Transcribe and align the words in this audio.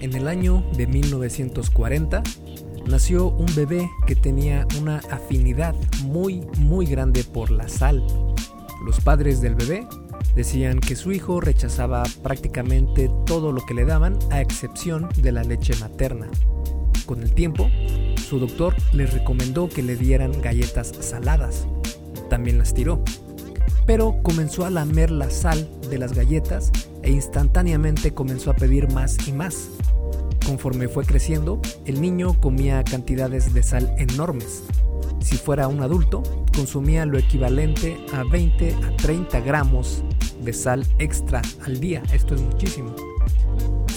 En 0.00 0.14
el 0.14 0.28
año 0.28 0.64
de 0.78 0.86
1940 0.86 2.22
nació 2.86 3.28
un 3.28 3.46
bebé 3.54 3.90
que 4.06 4.16
tenía 4.16 4.66
una 4.80 4.96
afinidad 5.10 5.74
muy 6.04 6.40
muy 6.58 6.86
grande 6.86 7.22
por 7.22 7.50
la 7.50 7.68
sal. 7.68 8.02
Los 8.82 9.00
padres 9.02 9.42
del 9.42 9.56
bebé 9.56 9.86
decían 10.34 10.80
que 10.80 10.96
su 10.96 11.12
hijo 11.12 11.42
rechazaba 11.42 12.04
prácticamente 12.22 13.10
todo 13.26 13.52
lo 13.52 13.64
que 13.66 13.74
le 13.74 13.84
daban 13.84 14.18
a 14.30 14.40
excepción 14.40 15.06
de 15.18 15.32
la 15.32 15.44
leche 15.44 15.74
materna. 15.80 16.28
Con 17.04 17.22
el 17.22 17.34
tiempo, 17.34 17.68
su 18.26 18.38
doctor 18.38 18.74
le 18.94 19.04
recomendó 19.04 19.68
que 19.68 19.82
le 19.82 19.96
dieran 19.96 20.32
galletas 20.40 20.94
saladas. 21.00 21.66
También 22.30 22.56
las 22.56 22.72
tiró. 22.72 23.02
Pero 23.86 24.22
comenzó 24.22 24.64
a 24.64 24.70
lamer 24.70 25.10
la 25.10 25.28
sal 25.28 25.68
de 25.90 25.98
las 25.98 26.14
galletas 26.14 26.70
e 27.02 27.10
instantáneamente 27.10 28.14
comenzó 28.14 28.50
a 28.50 28.56
pedir 28.56 28.90
más 28.92 29.28
y 29.28 29.32
más. 29.32 29.68
Conforme 30.44 30.88
fue 30.88 31.04
creciendo, 31.04 31.60
el 31.84 32.00
niño 32.00 32.38
comía 32.40 32.82
cantidades 32.82 33.54
de 33.54 33.62
sal 33.62 33.94
enormes. 33.98 34.64
Si 35.20 35.36
fuera 35.36 35.68
un 35.68 35.82
adulto, 35.82 36.22
consumía 36.54 37.06
lo 37.06 37.18
equivalente 37.18 37.96
a 38.12 38.24
20 38.24 38.74
a 38.74 38.96
30 38.96 39.40
gramos 39.40 40.02
de 40.42 40.52
sal 40.52 40.86
extra 40.98 41.42
al 41.64 41.78
día. 41.78 42.02
Esto 42.12 42.34
es 42.34 42.40
muchísimo. 42.40 42.94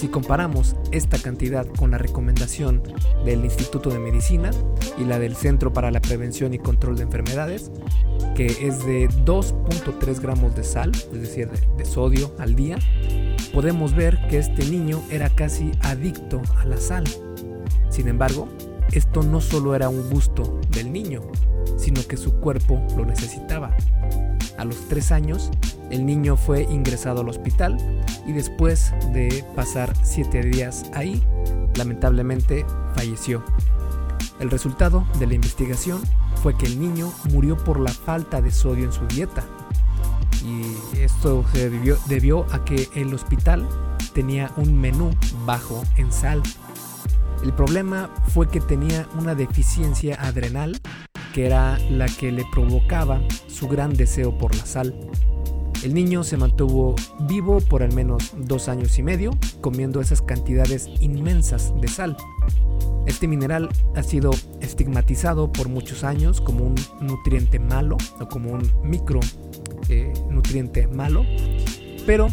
Si 0.04 0.10
comparamos 0.10 0.76
esta 0.92 1.18
cantidad 1.18 1.66
con 1.66 1.92
la 1.92 1.98
recomendación 1.98 2.84
del 3.24 3.46
Instituto 3.46 3.90
de 3.90 4.00
Medicina 4.00 4.52
y 4.98 5.06
la 5.06 5.18
del 5.18 5.34
Centro 5.34 5.72
para 5.72 5.92
la 5.92 6.02
Prevención 6.02 6.54
y 6.54 6.60
Control 6.60 6.98
de 6.98 7.04
Enfermedades, 7.04 7.72
que 8.36 8.48
es 8.48 8.86
de 8.86 9.08
2.3 9.08 10.20
gramos 10.20 10.58
de 10.58 10.66
sal, 10.66 10.92
es 10.94 11.22
decir, 11.22 11.50
de, 11.78 11.86
sodio 11.86 12.36
al 12.38 12.54
día, 12.54 12.80
podemos 13.54 13.96
ver 13.96 14.20
que 14.28 14.40
este 14.40 14.66
niño 14.66 15.02
era 15.10 15.30
casi 15.30 15.72
adicto 15.80 16.42
a 16.58 16.66
la 16.66 16.76
sal. 16.76 17.06
Sin 17.90 18.10
embargo, 18.10 18.50
esto 18.92 19.24
no 19.24 19.42
solo 19.42 19.76
era 19.76 19.90
un 19.90 20.10
gusto 20.10 20.60
del 20.70 20.92
niño, 20.92 21.22
sino 21.78 22.06
que 22.08 22.18
su 22.18 22.34
cuerpo 22.34 22.82
lo 22.98 23.06
necesitaba. 23.06 23.76
A 24.58 24.66
los 24.66 24.88
3 24.88 25.12
años, 25.12 25.50
el 25.90 26.06
niño 26.06 26.38
fue 26.38 26.64
ingresado 26.64 27.22
al 27.22 27.30
hospital 27.30 27.78
y 28.28 28.34
después 28.34 28.94
de 29.14 29.44
pasar 29.56 29.94
7 30.04 30.42
días 30.44 30.86
ahí, 30.94 31.24
lamentablemente 31.76 32.66
falleció. 32.96 33.44
El 34.40 34.50
resultado 34.50 35.06
de 35.20 35.28
la 35.28 35.34
investigación 35.36 36.02
fue 36.42 36.58
que 36.58 36.66
el 36.66 36.80
niño 36.80 37.12
murió 37.32 37.58
por 37.58 37.80
la 37.80 37.92
falta 37.92 38.42
de 38.42 38.52
sodio 38.52 38.86
en 38.86 38.92
su 38.92 39.06
dieta. 39.08 39.44
Y 40.44 40.98
esto 40.98 41.46
se 41.54 41.70
debió, 41.70 41.98
debió 42.08 42.46
a 42.52 42.66
que 42.66 42.90
el 42.96 43.14
hospital 43.14 43.68
tenía 44.14 44.52
un 44.58 44.80
menú 44.80 45.12
bajo 45.46 45.84
en 45.98 46.12
sal. 46.12 46.44
El 47.44 47.54
problema 47.54 48.10
fue 48.30 48.48
que 48.48 48.62
tenía 48.62 49.08
una 49.20 49.36
deficiencia 49.36 50.16
adrenal 50.16 50.80
que 51.34 51.48
era 51.48 51.78
la 51.90 52.06
que 52.06 52.32
le 52.32 52.46
provocaba 52.52 53.22
su 53.48 53.68
gran 53.68 53.94
deseo 53.94 54.38
por 54.38 54.56
la 54.56 54.66
sal. 54.66 54.96
El 55.84 55.94
niño 55.94 56.24
se 56.24 56.38
mantuvo 56.38 56.96
vivo 57.28 57.60
por 57.60 57.84
al 57.84 57.92
menos 57.94 58.34
dos 58.38 58.70
años 58.70 58.98
y 59.00 59.04
medio, 59.04 59.32
comiendo 59.60 60.00
esas 60.00 60.22
cantidades 60.22 60.88
inmensas 61.02 61.74
de 61.82 61.88
sal. 61.90 62.16
Este 63.06 63.28
mineral 63.28 63.68
ha 63.96 64.04
sido 64.04 64.32
estigmatizado 64.62 65.52
por 65.52 65.68
muchos 65.68 66.06
años 66.06 66.40
como 66.40 66.64
un 66.64 66.76
nutriente 67.02 67.60
malo 67.60 67.98
o 68.22 68.30
como 68.30 68.52
un 68.52 68.72
micro 68.84 69.20
eh, 69.90 70.14
nutriente 70.30 70.88
malo, 70.88 71.26
pero 72.06 72.28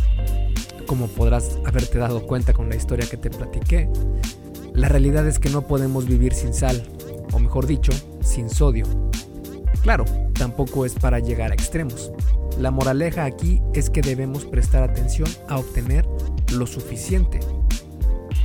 como 0.86 1.08
podrás 1.08 1.58
haberte 1.64 1.98
dado 1.98 2.26
cuenta 2.26 2.52
con 2.52 2.68
la 2.68 2.76
historia 2.76 3.08
que 3.08 3.16
te 3.16 3.30
platiqué, 3.30 3.88
la 4.74 4.88
realidad 4.88 5.26
es 5.26 5.38
que 5.38 5.50
no 5.50 5.62
podemos 5.66 6.06
vivir 6.06 6.34
sin 6.34 6.54
sal, 6.54 6.82
o 7.32 7.38
mejor 7.38 7.66
dicho, 7.66 7.92
sin 8.20 8.48
sodio. 8.48 8.84
Claro, 9.82 10.04
tampoco 10.34 10.84
es 10.84 10.94
para 10.94 11.18
llegar 11.18 11.50
a 11.50 11.54
extremos. 11.54 12.12
La 12.58 12.70
moraleja 12.70 13.24
aquí 13.24 13.60
es 13.74 13.88
que 13.90 14.02
debemos 14.02 14.44
prestar 14.44 14.82
atención 14.82 15.28
a 15.48 15.58
obtener 15.58 16.06
lo 16.52 16.66
suficiente. 16.66 17.40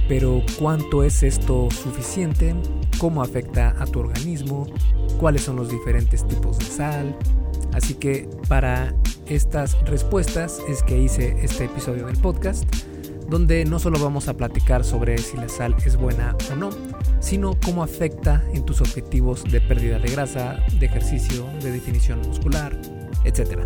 Pero 0.07 0.41
¿cuánto 0.59 1.03
es 1.03 1.23
esto 1.23 1.69
suficiente? 1.71 2.55
¿Cómo 2.99 3.21
afecta 3.21 3.75
a 3.79 3.85
tu 3.85 3.99
organismo? 3.99 4.67
¿Cuáles 5.19 5.41
son 5.43 5.55
los 5.55 5.69
diferentes 5.69 6.27
tipos 6.27 6.59
de 6.59 6.65
sal? 6.65 7.17
Así 7.73 7.95
que 7.95 8.29
para 8.47 8.95
estas 9.25 9.77
respuestas 9.85 10.59
es 10.69 10.83
que 10.83 10.97
hice 10.97 11.35
este 11.41 11.65
episodio 11.65 12.05
del 12.05 12.17
podcast, 12.17 12.63
donde 13.29 13.65
no 13.65 13.79
solo 13.79 13.99
vamos 13.99 14.27
a 14.27 14.35
platicar 14.35 14.83
sobre 14.83 15.17
si 15.17 15.37
la 15.37 15.49
sal 15.49 15.75
es 15.85 15.95
buena 15.97 16.35
o 16.51 16.55
no, 16.55 16.69
sino 17.19 17.57
cómo 17.63 17.83
afecta 17.83 18.43
en 18.53 18.65
tus 18.65 18.81
objetivos 18.81 19.43
de 19.43 19.61
pérdida 19.61 19.99
de 19.99 20.09
grasa, 20.09 20.59
de 20.79 20.85
ejercicio, 20.85 21.45
de 21.61 21.71
definición 21.71 22.21
muscular, 22.21 22.79
etc. 23.23 23.61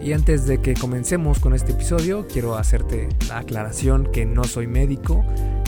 Y 0.00 0.12
antes 0.12 0.46
de 0.46 0.60
que 0.60 0.74
comencemos 0.74 1.38
con 1.38 1.54
este 1.54 1.72
episodio, 1.72 2.26
quiero 2.26 2.56
hacerte 2.56 3.08
la 3.28 3.38
aclaración 3.38 4.10
que 4.12 4.26
no 4.26 4.44
soy 4.44 4.66
médico 4.66 5.24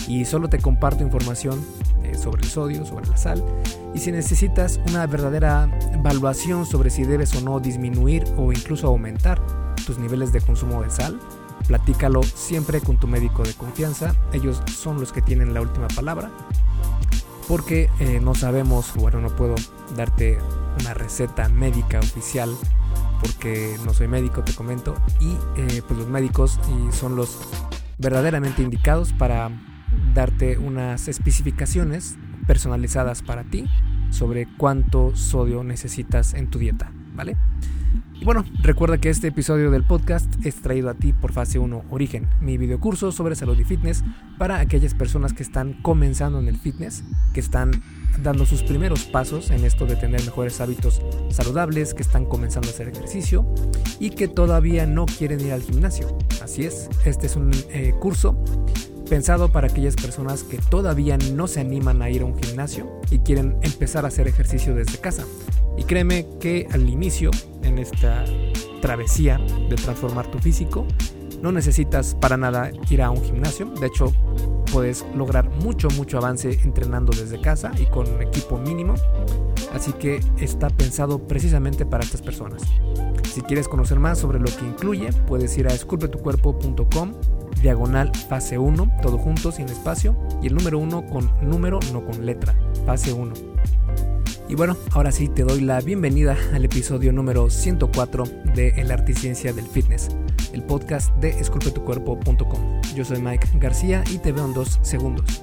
y 0.09 0.25
solo 0.25 0.49
te 0.49 0.59
comparto 0.59 1.03
información 1.03 1.65
eh, 2.05 2.15
sobre 2.15 2.43
el 2.43 2.49
sodio, 2.49 2.85
sobre 2.85 3.07
la 3.07 3.17
sal. 3.17 3.43
Y 3.95 3.99
si 3.99 4.13
necesitas 4.13 4.79
una 4.89 5.07
verdadera 5.07 5.71
evaluación 5.93 6.67
sobre 6.67 6.91
si 6.91 7.05
debes 7.05 7.35
o 7.35 7.41
no 7.41 7.61
disminuir 7.61 8.25
o 8.37 8.53
incluso 8.53 8.87
aumentar 8.89 9.41
tus 9.87 9.99
niveles 9.99 10.33
de 10.33 10.41
consumo 10.41 10.83
de 10.83 10.91
sal, 10.91 11.19
platícalo 11.67 12.23
siempre 12.23 12.81
con 12.81 12.99
tu 12.99 13.07
médico 13.07 13.43
de 13.43 13.55
confianza. 13.55 14.15
Ellos 14.33 14.63
son 14.67 15.01
los 15.01 15.13
que 15.13 15.23
tienen 15.23 15.55
la 15.55 15.61
última 15.61 15.89
palabra. 15.89 16.31
Porque 17.49 17.91
eh, 18.01 18.21
no 18.21 18.35
sabemos, 18.35 18.93
bueno, 18.97 19.21
no 19.21 19.29
puedo 19.29 19.55
darte 19.97 20.39
una 20.81 20.95
receta 20.95 21.49
médica 21.49 22.01
oficial 22.01 22.51
porque 23.21 23.77
no 23.85 23.95
soy 23.95 24.09
médico, 24.09 24.43
te 24.43 24.53
comento, 24.53 24.95
y 25.21 25.37
eh, 25.57 25.83
pues 25.87 25.99
los 25.99 26.09
médicos 26.09 26.59
son 26.93 27.17
los 27.17 27.39
verdaderamente 27.99 28.63
indicados 28.63 29.13
para 29.13 29.51
darte 30.15 30.59
unas 30.59 31.09
especificaciones 31.09 32.17
personalizadas 32.47 33.23
para 33.23 33.45
ti 33.45 33.67
sobre 34.11 34.47
cuánto 34.57 35.17
sodio 35.17 35.65
necesitas 35.65 36.35
en 36.35 36.49
tu 36.49 36.59
dieta, 36.59 36.93
¿vale? 37.15 37.37
Bueno, 38.25 38.45
recuerda 38.63 38.99
que 38.99 39.09
este 39.09 39.29
episodio 39.29 39.71
del 39.71 39.85
podcast 39.85 40.27
es 40.45 40.57
traído 40.57 40.91
a 40.91 40.95
ti 40.95 41.13
por 41.13 41.33
Fase 41.33 41.59
1 41.59 41.85
Origen, 41.91 42.29
mi 42.41 42.57
videocurso 42.59 43.13
sobre 43.13 43.37
salud 43.37 43.59
y 43.59 43.65
fitness 43.65 44.03
para 44.39 44.59
aquellas 44.59 44.95
personas 44.95 45.33
que 45.33 45.43
están 45.43 45.75
comenzando 45.83 46.41
en 46.41 46.49
el 46.49 46.57
fitness, 46.57 47.05
que 47.35 47.41
están 47.41 47.71
dando 48.23 48.47
sus 48.47 48.63
primeros 48.63 49.05
pasos 49.05 49.51
en 49.51 49.65
esto 49.65 49.87
de 49.87 49.97
tener 49.97 50.23
mejores 50.25 50.61
hábitos 50.61 51.03
saludables, 51.31 51.95
que 51.95 52.03
están 52.03 52.25
comenzando 52.25 52.69
a 52.69 52.73
hacer 52.73 52.89
ejercicio 52.89 53.47
y 54.01 54.11
que 54.11 54.29
todavía 54.29 54.87
no 54.87 55.07
quieren 55.07 55.41
ir 55.41 55.53
al 55.53 55.63
gimnasio. 55.63 56.19
Así 56.43 56.65
es, 56.65 56.89
este 57.05 57.27
es 57.27 57.37
un 57.37 57.51
eh, 57.71 57.95
curso 58.01 58.43
pensado 59.09 59.53
para 59.53 59.69
aquellas 59.69 59.95
personas 59.95 60.43
que 60.43 60.59
todavía 60.59 61.17
no 61.33 61.47
se 61.47 61.61
animan 61.61 62.03
a 62.03 62.11
ir 62.11 62.23
a 62.23 62.25
un 62.25 62.37
gimnasio 62.43 63.01
y 63.11 63.21
quieren 63.21 63.57
empezar 63.63 64.05
a 64.05 64.09
hacer 64.09 64.27
ejercicio 64.27 64.75
desde 64.75 64.99
casa. 64.99 65.25
Y 65.77 65.85
créeme 65.85 66.27
que 66.41 66.67
al 66.73 66.89
inicio, 66.89 67.31
en 67.63 67.79
esta 67.79 68.25
travesía 68.81 69.39
de 69.69 69.77
transformar 69.77 70.31
tu 70.31 70.39
físico, 70.39 70.87
no 71.43 71.53
necesitas 71.53 72.15
para 72.15 72.37
nada 72.37 72.71
ir 72.91 73.03
a 73.03 73.11
un 73.11 73.23
gimnasio. 73.23 73.67
De 73.67 73.87
hecho, 73.87 74.13
puedes 74.73 75.05
lograr 75.15 75.49
mucho, 75.63 75.89
mucho 75.91 76.19
avance 76.19 76.59
entrenando 76.65 77.13
desde 77.13 77.41
casa 77.41 77.73
y 77.79 77.87
con 77.87 78.23
equipo 78.23 78.59
mínimo. 78.59 78.95
Así 79.73 79.93
que 79.93 80.21
está 80.39 80.71
pensado 80.71 81.19
precisamente 81.27 81.85
para 81.85 82.05
estas 82.05 82.23
personas. 82.23 82.63
Si 83.33 83.43
quieres 83.43 83.69
conocer 83.69 83.99
más 83.99 84.19
sobre 84.19 84.39
lo 84.39 84.47
que 84.47 84.65
incluye, 84.65 85.13
puedes 85.27 85.57
ir 85.59 85.69
a 85.69 85.75
esculpetucuerpo.com 85.75 87.13
diagonal 87.61 88.13
fase 88.29 88.59
1, 88.59 88.99
todo 89.03 89.19
junto, 89.19 89.53
sin 89.53 89.67
espacio, 89.67 90.17
y 90.43 90.47
el 90.47 90.55
número 90.55 90.79
1 90.79 91.07
con 91.07 91.31
número, 91.43 91.79
no 91.93 92.05
con 92.05 92.25
letra, 92.25 92.55
fase 92.85 93.13
1. 93.13 93.35
Y 94.49 94.55
bueno, 94.55 94.77
ahora 94.93 95.11
sí 95.11 95.29
te 95.29 95.43
doy 95.43 95.61
la 95.61 95.81
bienvenida 95.81 96.37
al 96.53 96.65
episodio 96.65 97.13
número 97.13 97.51
104 97.51 98.25
de 98.55 98.69
El 98.77 98.93
Arte 98.93 99.11
y 99.11 99.15
Ciencia 99.17 99.53
del 99.53 99.67
Fitness, 99.67 100.09
el 100.53 100.63
podcast 100.63 101.13
de 101.17 101.31
esculpetucuerpo.com. 101.31 102.81
Yo 102.95 103.05
soy 103.05 103.21
Mike 103.21 103.49
García 103.55 104.05
y 104.09 104.19
te 104.19 104.31
veo 104.31 104.45
en 104.45 104.55
dos 104.55 104.79
segundos. 104.83 105.43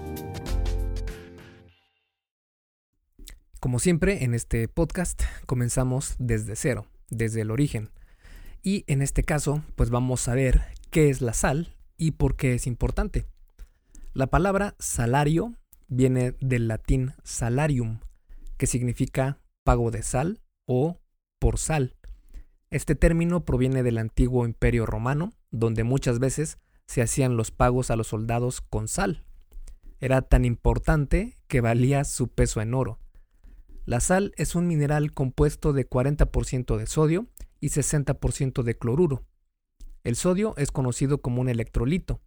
Como 3.59 3.79
siempre, 3.79 4.23
en 4.23 4.33
este 4.33 4.69
podcast 4.69 5.21
comenzamos 5.47 6.15
desde 6.17 6.55
cero, 6.55 6.87
desde 7.09 7.41
el 7.41 7.51
origen. 7.51 7.89
Y 8.61 8.85
en 8.87 9.01
este 9.01 9.23
caso, 9.23 9.65
pues 9.75 9.89
vamos 9.89 10.29
a 10.29 10.33
ver 10.33 10.61
qué 10.91 11.09
es 11.09 11.19
la 11.21 11.33
sal 11.33 11.75
y 11.97 12.11
por 12.11 12.37
qué 12.37 12.53
es 12.53 12.67
importante. 12.67 13.25
La 14.13 14.27
palabra 14.27 14.75
salario 14.79 15.57
viene 15.89 16.35
del 16.39 16.69
latín 16.69 17.13
salarium, 17.23 17.99
que 18.63 18.67
significa 18.67 19.41
pago 19.65 19.91
de 19.91 20.03
sal 20.03 20.39
o 20.65 21.01
por 21.37 21.59
sal. 21.59 21.97
Este 22.69 22.95
término 22.95 23.43
proviene 23.43 23.83
del 23.83 23.97
antiguo 23.97 24.45
imperio 24.45 24.85
romano, 24.85 25.33
donde 25.51 25.83
muchas 25.83 26.17
veces 26.17 26.59
se 26.87 27.01
hacían 27.01 27.35
los 27.35 27.51
pagos 27.51 27.91
a 27.91 27.97
los 27.97 28.07
soldados 28.07 28.61
con 28.61 28.87
sal. 28.87 29.25
Era 29.99 30.21
tan 30.21 30.45
importante 30.45 31.37
que 31.49 31.59
valía 31.59 32.05
su 32.05 32.29
peso 32.29 32.61
en 32.61 32.73
oro. 32.73 32.99
La 33.83 33.99
sal 33.99 34.31
es 34.37 34.55
un 34.55 34.65
mineral 34.65 35.11
compuesto 35.11 35.73
de 35.73 35.85
40% 35.85 36.77
de 36.77 36.87
sodio 36.87 37.27
y 37.59 37.67
60% 37.67 38.63
de 38.63 38.77
cloruro. 38.77 39.25
El 40.05 40.15
sodio 40.15 40.53
es 40.55 40.71
conocido 40.71 41.17
como 41.17 41.41
un 41.41 41.49
electrolito, 41.49 42.21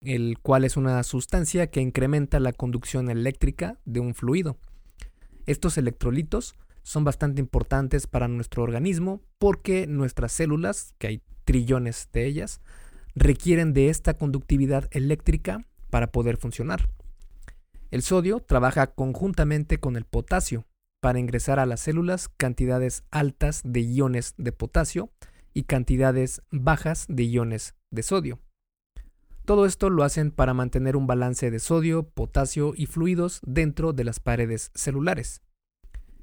el 0.00 0.38
cual 0.38 0.64
es 0.64 0.78
una 0.78 1.02
sustancia 1.02 1.66
que 1.66 1.82
incrementa 1.82 2.40
la 2.40 2.54
conducción 2.54 3.10
eléctrica 3.10 3.78
de 3.84 4.00
un 4.00 4.14
fluido. 4.14 4.56
Estos 5.46 5.78
electrolitos 5.78 6.56
son 6.82 7.04
bastante 7.04 7.40
importantes 7.40 8.06
para 8.06 8.28
nuestro 8.28 8.62
organismo 8.62 9.22
porque 9.38 9.86
nuestras 9.86 10.32
células, 10.32 10.94
que 10.98 11.06
hay 11.06 11.22
trillones 11.44 12.08
de 12.12 12.26
ellas, 12.26 12.60
requieren 13.14 13.72
de 13.72 13.88
esta 13.88 14.14
conductividad 14.14 14.88
eléctrica 14.90 15.64
para 15.90 16.12
poder 16.12 16.36
funcionar. 16.36 16.88
El 17.90 18.02
sodio 18.02 18.40
trabaja 18.40 18.88
conjuntamente 18.88 19.78
con 19.78 19.96
el 19.96 20.04
potasio 20.04 20.66
para 21.00 21.18
ingresar 21.18 21.58
a 21.58 21.66
las 21.66 21.80
células 21.80 22.28
cantidades 22.28 23.04
altas 23.10 23.62
de 23.64 23.80
iones 23.80 24.34
de 24.36 24.52
potasio 24.52 25.10
y 25.54 25.62
cantidades 25.62 26.42
bajas 26.50 27.06
de 27.08 27.24
iones 27.24 27.74
de 27.90 28.02
sodio. 28.02 28.40
Todo 29.46 29.64
esto 29.64 29.90
lo 29.90 30.02
hacen 30.02 30.32
para 30.32 30.54
mantener 30.54 30.96
un 30.96 31.06
balance 31.06 31.52
de 31.52 31.60
sodio, 31.60 32.02
potasio 32.02 32.72
y 32.76 32.86
fluidos 32.86 33.40
dentro 33.46 33.92
de 33.92 34.02
las 34.02 34.18
paredes 34.18 34.72
celulares. 34.74 35.40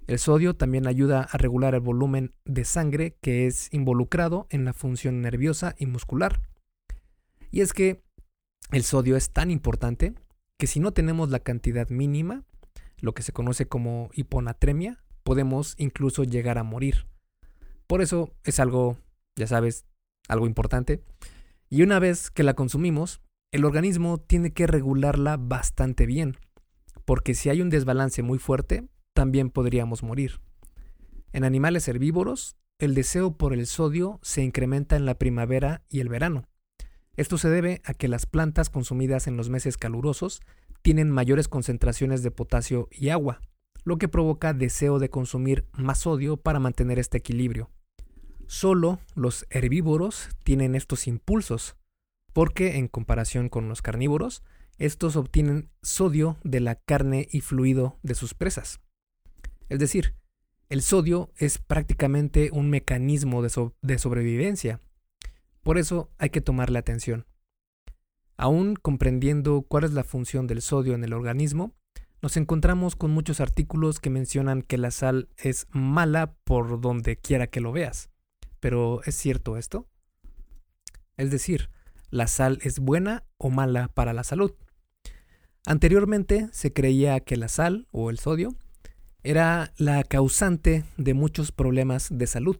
El 0.08 0.20
sodio 0.20 0.58
también 0.58 0.88
ayuda 0.88 1.22
a 1.32 1.38
regular 1.38 1.74
el 1.74 1.80
volumen 1.80 2.34
de 2.44 2.66
sangre 2.66 3.16
que 3.22 3.48
es 3.48 3.74
involucrado 3.74 4.46
en 4.50 4.66
la 4.66 4.74
función 4.74 5.22
nerviosa 5.22 5.74
y 5.78 5.86
muscular. 5.86 6.42
Y 7.50 7.62
es 7.62 7.72
que 7.72 8.04
el 8.74 8.84
sodio 8.84 9.16
es 9.16 9.30
tan 9.30 9.52
importante 9.52 10.16
que 10.58 10.68
si 10.68 10.82
no 10.82 10.92
tenemos 10.92 11.30
la 11.30 11.40
cantidad 11.40 11.88
mínima, 11.88 12.44
lo 12.98 13.14
que 13.14 13.24
se 13.24 13.32
conoce 13.32 13.68
como 13.68 14.10
hiponatremia, 14.12 15.02
podemos 15.24 15.76
incluso 15.78 16.26
llegar 16.26 16.58
a 16.58 16.64
morir. 16.64 17.08
Por 17.88 18.02
eso 18.02 18.34
es 18.44 18.60
algo, 18.60 18.98
ya 19.38 19.48
sabes, 19.48 19.86
algo 20.28 20.46
importante. 20.46 21.02
Y 21.74 21.82
una 21.82 21.98
vez 21.98 22.30
que 22.30 22.44
la 22.44 22.54
consumimos, 22.54 23.20
el 23.52 23.66
organismo 23.66 24.20
tiene 24.20 24.54
que 24.54 24.68
regularla 24.68 25.38
bastante 25.38 26.06
bien, 26.06 26.38
porque 27.04 27.34
si 27.34 27.50
hay 27.50 27.64
un 27.64 27.72
desbalance 27.72 28.22
muy 28.22 28.38
fuerte, 28.38 28.88
también 29.16 29.50
podríamos 29.50 30.04
morir. 30.04 30.40
En 31.32 31.44
animales 31.44 31.88
herbívoros, 31.88 32.58
el 32.78 32.94
deseo 32.94 33.40
por 33.40 33.54
el 33.54 33.66
sodio 33.66 34.20
se 34.22 34.44
incrementa 34.44 34.96
en 34.96 35.08
la 35.08 35.18
primavera 35.18 35.82
y 35.90 36.02
el 36.02 36.10
verano. 36.10 36.48
Esto 37.18 37.40
se 37.40 37.50
debe 37.50 37.82
a 37.86 37.96
que 37.96 38.08
las 38.08 38.28
plantas 38.28 38.70
consumidas 38.70 39.26
en 39.26 39.36
los 39.36 39.50
meses 39.50 39.76
calurosos 39.76 40.42
tienen 40.84 41.10
mayores 41.10 41.48
concentraciones 41.48 42.22
de 42.22 42.30
potasio 42.30 42.88
y 42.92 43.10
agua, 43.10 43.42
lo 43.84 43.98
que 43.98 44.08
provoca 44.08 44.54
deseo 44.54 45.00
de 45.00 45.10
consumir 45.10 45.66
más 45.74 46.02
sodio 46.02 46.38
para 46.38 46.60
mantener 46.60 47.00
este 47.00 47.18
equilibrio. 47.18 47.72
Solo 48.54 49.00
los 49.16 49.48
herbívoros 49.50 50.30
tienen 50.44 50.76
estos 50.76 51.08
impulsos, 51.08 51.76
porque 52.34 52.78
en 52.78 52.88
comparación 52.88 53.50
con 53.50 53.68
los 53.68 53.82
carnívoros, 53.82 54.44
estos 54.78 55.16
obtienen 55.16 55.72
sodio 55.82 56.38
de 56.44 56.60
la 56.60 56.76
carne 56.76 57.28
y 57.32 57.42
fluido 57.42 57.98
de 58.04 58.14
sus 58.14 58.36
presas. 58.36 58.80
Es 59.70 59.80
decir, 59.80 60.14
el 60.70 60.84
sodio 60.84 61.32
es 61.36 61.58
prácticamente 61.58 62.52
un 62.54 62.70
mecanismo 62.70 63.42
de, 63.42 63.98
sobrevivencia. 63.98 64.80
Por 65.64 65.80
eso 65.80 66.12
hay 66.20 66.30
que 66.30 66.42
tomarle 66.42 66.78
atención. 66.78 67.26
Aún 68.38 68.76
comprendiendo 68.76 69.64
cuál 69.64 69.84
es 69.84 69.94
la 69.94 70.04
función 70.04 70.46
del 70.46 70.62
sodio 70.62 70.94
en 70.94 71.04
el 71.04 71.14
organismo, 71.14 71.74
nos 72.22 72.38
encontramos 72.38 72.96
con 72.96 73.10
muchos 73.10 73.40
artículos 73.40 74.00
que 74.00 74.12
mencionan 74.12 74.62
que 74.62 74.78
la 74.78 74.92
sal 74.92 75.28
es 75.38 75.66
mala 75.72 76.36
por 76.44 76.80
donde 76.82 77.18
quiera 77.18 77.48
que 77.48 77.60
lo 77.60 77.72
veas. 77.72 78.13
Pero 78.64 79.04
¿es 79.04 79.16
cierto 79.16 79.58
esto? 79.58 79.90
Es 81.18 81.32
decir, 81.32 81.70
¿la 82.10 82.28
sal 82.28 82.60
es 82.62 82.80
buena 82.80 83.26
o 83.38 83.50
mala 83.50 83.90
para 83.90 84.14
la 84.14 84.24
salud? 84.24 84.54
Anteriormente 85.66 86.48
se 86.54 86.72
creía 86.72 87.20
que 87.20 87.36
la 87.36 87.50
sal 87.50 87.90
o 87.92 88.10
el 88.10 88.20
sodio 88.20 88.56
era 89.22 89.74
la 89.76 90.02
causante 90.06 90.86
de 90.96 91.14
muchos 91.14 91.52
problemas 91.52 92.08
de 92.10 92.26
salud. 92.26 92.56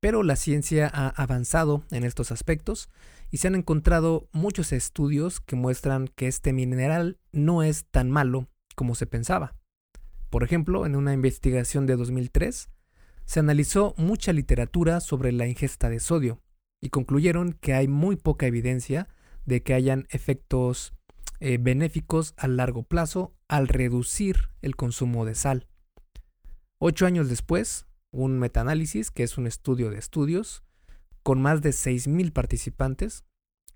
Pero 0.00 0.24
la 0.24 0.34
ciencia 0.34 0.90
ha 0.92 1.10
avanzado 1.10 1.84
en 1.92 2.02
estos 2.02 2.32
aspectos 2.32 2.88
y 3.30 3.36
se 3.36 3.46
han 3.46 3.54
encontrado 3.54 4.28
muchos 4.32 4.72
estudios 4.72 5.38
que 5.38 5.54
muestran 5.54 6.08
que 6.08 6.26
este 6.26 6.52
mineral 6.52 7.20
no 7.30 7.62
es 7.62 7.84
tan 7.84 8.10
malo 8.10 8.48
como 8.74 8.96
se 8.96 9.06
pensaba. 9.06 9.54
Por 10.28 10.42
ejemplo, 10.42 10.86
en 10.86 10.96
una 10.96 11.12
investigación 11.12 11.86
de 11.86 11.94
2003, 11.94 12.68
se 13.24 13.40
analizó 13.40 13.94
mucha 13.96 14.32
literatura 14.32 15.00
sobre 15.00 15.32
la 15.32 15.46
ingesta 15.46 15.88
de 15.88 16.00
sodio 16.00 16.40
y 16.80 16.90
concluyeron 16.90 17.52
que 17.52 17.74
hay 17.74 17.88
muy 17.88 18.16
poca 18.16 18.46
evidencia 18.46 19.08
de 19.46 19.62
que 19.62 19.74
hayan 19.74 20.06
efectos 20.10 20.94
eh, 21.40 21.58
benéficos 21.60 22.34
a 22.36 22.48
largo 22.48 22.82
plazo 22.82 23.34
al 23.48 23.68
reducir 23.68 24.50
el 24.62 24.76
consumo 24.76 25.24
de 25.24 25.34
sal. 25.34 25.66
Ocho 26.78 27.06
años 27.06 27.28
después, 27.28 27.86
un 28.10 28.38
metaanálisis, 28.38 29.10
que 29.10 29.22
es 29.22 29.38
un 29.38 29.46
estudio 29.46 29.90
de 29.90 29.98
estudios, 29.98 30.62
con 31.22 31.40
más 31.40 31.62
de 31.62 31.70
6.000 31.70 32.32
participantes, 32.32 33.24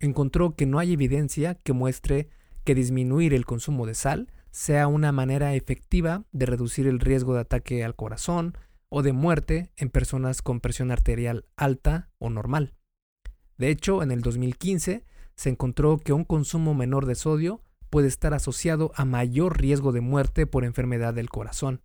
encontró 0.01 0.55
que 0.55 0.67
no 0.67 0.79
hay 0.79 0.93
evidencia 0.93 1.55
que 1.55 1.73
muestre 1.73 2.29
que 2.65 2.75
disminuir 2.75 3.33
el 3.35 3.47
consumo 3.47 3.87
de 3.87 3.95
sal 3.95 4.31
sea 4.51 4.87
una 4.87 5.13
manera 5.13 5.55
efectiva 5.55 6.25
de 6.33 6.47
reducir 6.47 6.87
el 6.87 7.01
riesgo 7.01 7.35
de 7.35 7.41
ataque 7.41 7.85
al 7.85 7.97
corazón 7.97 8.57
o 8.89 9.03
de 9.03 9.13
muerte 9.13 9.73
en 9.77 9.91
personas 9.91 10.43
con 10.43 10.61
presión 10.61 10.91
arterial 10.91 11.47
alta 11.57 12.11
o 12.19 12.31
normal. 12.31 12.75
De 13.57 13.71
hecho, 13.71 14.03
en 14.03 14.11
el 14.11 14.23
2015 14.23 15.05
se 15.35 15.49
encontró 15.49 15.99
que 15.99 16.13
un 16.13 16.25
consumo 16.25 16.75
menor 16.75 17.07
de 17.07 17.15
sodio 17.15 17.63
puede 17.91 18.09
estar 18.09 18.35
asociado 18.35 18.93
a 18.95 19.05
mayor 19.05 19.61
riesgo 19.61 19.93
de 19.93 20.01
muerte 20.01 20.47
por 20.47 20.65
enfermedad 20.65 21.15
del 21.15 21.31
corazón. 21.31 21.83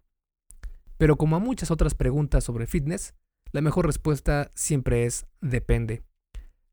Pero 0.98 1.18
como 1.18 1.36
a 1.36 1.40
muchas 1.40 1.72
otras 1.72 1.96
preguntas 1.96 2.44
sobre 2.44 2.68
fitness, 2.68 3.16
la 3.52 3.62
mejor 3.62 3.86
respuesta 3.86 4.52
siempre 4.56 5.06
es 5.06 5.26
depende. 5.42 6.04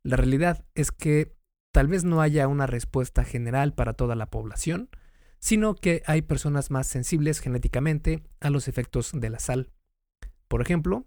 La 0.02 0.16
realidad 0.16 0.64
es 0.74 0.92
que 0.92 1.36
tal 1.72 1.88
vez 1.88 2.04
no 2.04 2.20
haya 2.20 2.48
una 2.48 2.66
respuesta 2.66 3.24
general 3.24 3.74
para 3.74 3.92
toda 3.92 4.16
la 4.16 4.30
población, 4.30 4.88
sino 5.38 5.74
que 5.74 6.02
hay 6.06 6.22
personas 6.22 6.70
más 6.70 6.86
sensibles 6.86 7.40
genéticamente 7.40 8.22
a 8.40 8.50
los 8.50 8.68
efectos 8.68 9.12
de 9.14 9.30
la 9.30 9.38
sal. 9.38 9.70
Por 10.50 10.62
ejemplo, 10.62 11.06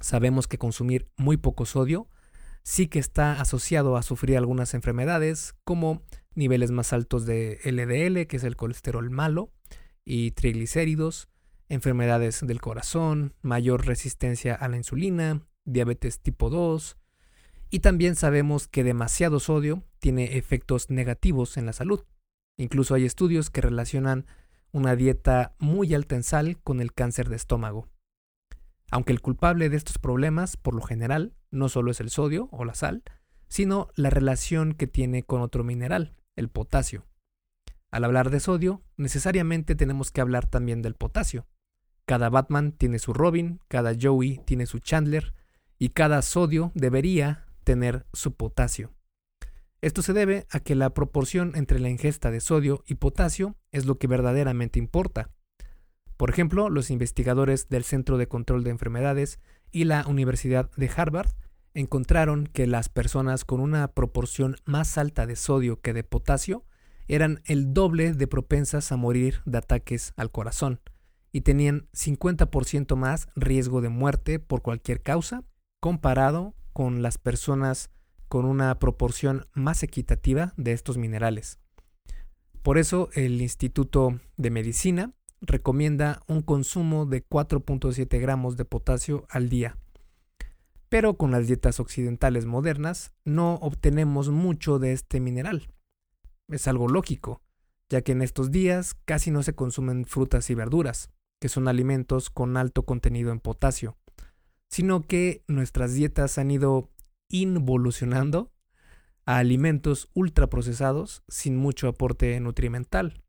sabemos 0.00 0.48
que 0.48 0.56
consumir 0.56 1.10
muy 1.18 1.36
poco 1.36 1.66
sodio 1.66 2.08
sí 2.62 2.86
que 2.86 3.00
está 3.00 3.38
asociado 3.38 3.98
a 3.98 4.02
sufrir 4.02 4.38
algunas 4.38 4.72
enfermedades 4.72 5.54
como 5.62 6.00
niveles 6.34 6.70
más 6.70 6.94
altos 6.94 7.26
de 7.26 7.60
LDL, 7.64 8.26
que 8.26 8.38
es 8.38 8.44
el 8.44 8.56
colesterol 8.56 9.10
malo, 9.10 9.52
y 10.06 10.30
triglicéridos, 10.30 11.28
enfermedades 11.68 12.40
del 12.46 12.62
corazón, 12.62 13.34
mayor 13.42 13.86
resistencia 13.86 14.54
a 14.54 14.68
la 14.68 14.78
insulina, 14.78 15.46
diabetes 15.66 16.20
tipo 16.20 16.48
2, 16.48 16.96
y 17.68 17.80
también 17.80 18.16
sabemos 18.16 18.68
que 18.68 18.84
demasiado 18.84 19.38
sodio 19.38 19.84
tiene 19.98 20.38
efectos 20.38 20.88
negativos 20.88 21.58
en 21.58 21.66
la 21.66 21.74
salud. 21.74 22.06
Incluso 22.56 22.94
hay 22.94 23.04
estudios 23.04 23.50
que 23.50 23.60
relacionan 23.60 24.24
una 24.72 24.96
dieta 24.96 25.56
muy 25.58 25.92
alta 25.92 26.14
en 26.14 26.22
sal 26.22 26.58
con 26.62 26.80
el 26.80 26.94
cáncer 26.94 27.28
de 27.28 27.36
estómago. 27.36 27.92
Aunque 28.92 29.12
el 29.12 29.22
culpable 29.22 29.70
de 29.70 29.76
estos 29.78 29.96
problemas, 29.96 30.58
por 30.58 30.74
lo 30.74 30.82
general, 30.82 31.34
no 31.50 31.70
solo 31.70 31.90
es 31.90 32.00
el 32.00 32.10
sodio 32.10 32.50
o 32.52 32.66
la 32.66 32.74
sal, 32.74 33.02
sino 33.48 33.88
la 33.96 34.10
relación 34.10 34.74
que 34.74 34.86
tiene 34.86 35.22
con 35.22 35.40
otro 35.40 35.64
mineral, 35.64 36.14
el 36.36 36.50
potasio. 36.50 37.06
Al 37.90 38.04
hablar 38.04 38.28
de 38.28 38.38
sodio, 38.38 38.82
necesariamente 38.98 39.74
tenemos 39.76 40.10
que 40.10 40.20
hablar 40.20 40.46
también 40.46 40.82
del 40.82 40.94
potasio. 40.94 41.46
Cada 42.04 42.28
Batman 42.28 42.72
tiene 42.72 42.98
su 42.98 43.14
Robin, 43.14 43.60
cada 43.68 43.94
Joey 43.98 44.42
tiene 44.44 44.66
su 44.66 44.78
Chandler 44.78 45.32
y 45.78 45.88
cada 45.90 46.20
sodio 46.20 46.70
debería 46.74 47.46
tener 47.64 48.04
su 48.12 48.34
potasio. 48.34 48.92
Esto 49.80 50.02
se 50.02 50.12
debe 50.12 50.46
a 50.50 50.60
que 50.60 50.74
la 50.74 50.92
proporción 50.92 51.52
entre 51.54 51.80
la 51.80 51.88
ingesta 51.88 52.30
de 52.30 52.40
sodio 52.40 52.84
y 52.86 52.96
potasio 52.96 53.56
es 53.70 53.86
lo 53.86 53.96
que 53.96 54.06
verdaderamente 54.06 54.78
importa. 54.78 55.30
Por 56.22 56.30
ejemplo, 56.30 56.70
los 56.70 56.92
investigadores 56.92 57.68
del 57.68 57.82
Centro 57.82 58.16
de 58.16 58.28
Control 58.28 58.62
de 58.62 58.70
Enfermedades 58.70 59.40
y 59.72 59.86
la 59.86 60.06
Universidad 60.06 60.70
de 60.76 60.88
Harvard 60.96 61.32
encontraron 61.74 62.46
que 62.46 62.68
las 62.68 62.88
personas 62.88 63.44
con 63.44 63.58
una 63.58 63.88
proporción 63.88 64.54
más 64.64 64.98
alta 64.98 65.26
de 65.26 65.34
sodio 65.34 65.80
que 65.80 65.92
de 65.92 66.04
potasio 66.04 66.64
eran 67.08 67.42
el 67.46 67.74
doble 67.74 68.12
de 68.12 68.28
propensas 68.28 68.92
a 68.92 68.96
morir 68.96 69.40
de 69.46 69.58
ataques 69.58 70.12
al 70.16 70.30
corazón 70.30 70.78
y 71.32 71.40
tenían 71.40 71.88
50% 71.92 72.94
más 72.94 73.26
riesgo 73.34 73.80
de 73.80 73.88
muerte 73.88 74.38
por 74.38 74.62
cualquier 74.62 75.02
causa 75.02 75.42
comparado 75.80 76.54
con 76.72 77.02
las 77.02 77.18
personas 77.18 77.90
con 78.28 78.44
una 78.44 78.78
proporción 78.78 79.48
más 79.54 79.82
equitativa 79.82 80.54
de 80.56 80.70
estos 80.70 80.98
minerales. 80.98 81.58
Por 82.62 82.78
eso 82.78 83.10
el 83.14 83.42
Instituto 83.42 84.20
de 84.36 84.50
Medicina 84.50 85.14
recomienda 85.42 86.22
un 86.28 86.40
consumo 86.40 87.04
de 87.04 87.26
4.7 87.26 88.20
gramos 88.20 88.56
de 88.56 88.64
potasio 88.64 89.26
al 89.28 89.48
día. 89.48 89.76
Pero 90.88 91.16
con 91.16 91.30
las 91.30 91.48
dietas 91.48 91.80
occidentales 91.80 92.46
modernas 92.46 93.12
no 93.24 93.54
obtenemos 93.56 94.30
mucho 94.30 94.78
de 94.78 94.92
este 94.92 95.20
mineral. 95.20 95.68
Es 96.48 96.68
algo 96.68 96.88
lógico, 96.88 97.42
ya 97.88 98.02
que 98.02 98.12
en 98.12 98.22
estos 98.22 98.50
días 98.50 98.94
casi 99.04 99.30
no 99.30 99.42
se 99.42 99.54
consumen 99.54 100.04
frutas 100.04 100.48
y 100.50 100.54
verduras, 100.54 101.10
que 101.40 101.48
son 101.48 101.66
alimentos 101.66 102.30
con 102.30 102.56
alto 102.56 102.84
contenido 102.84 103.32
en 103.32 103.40
potasio, 103.40 103.96
sino 104.68 105.06
que 105.06 105.44
nuestras 105.48 105.94
dietas 105.94 106.38
han 106.38 106.50
ido 106.50 106.90
involucionando 107.28 108.52
a 109.24 109.38
alimentos 109.38 110.08
ultraprocesados 110.14 111.22
sin 111.26 111.56
mucho 111.56 111.88
aporte 111.88 112.38
nutrimental. 112.38 113.22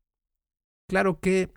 Claro 0.88 1.18
que 1.18 1.52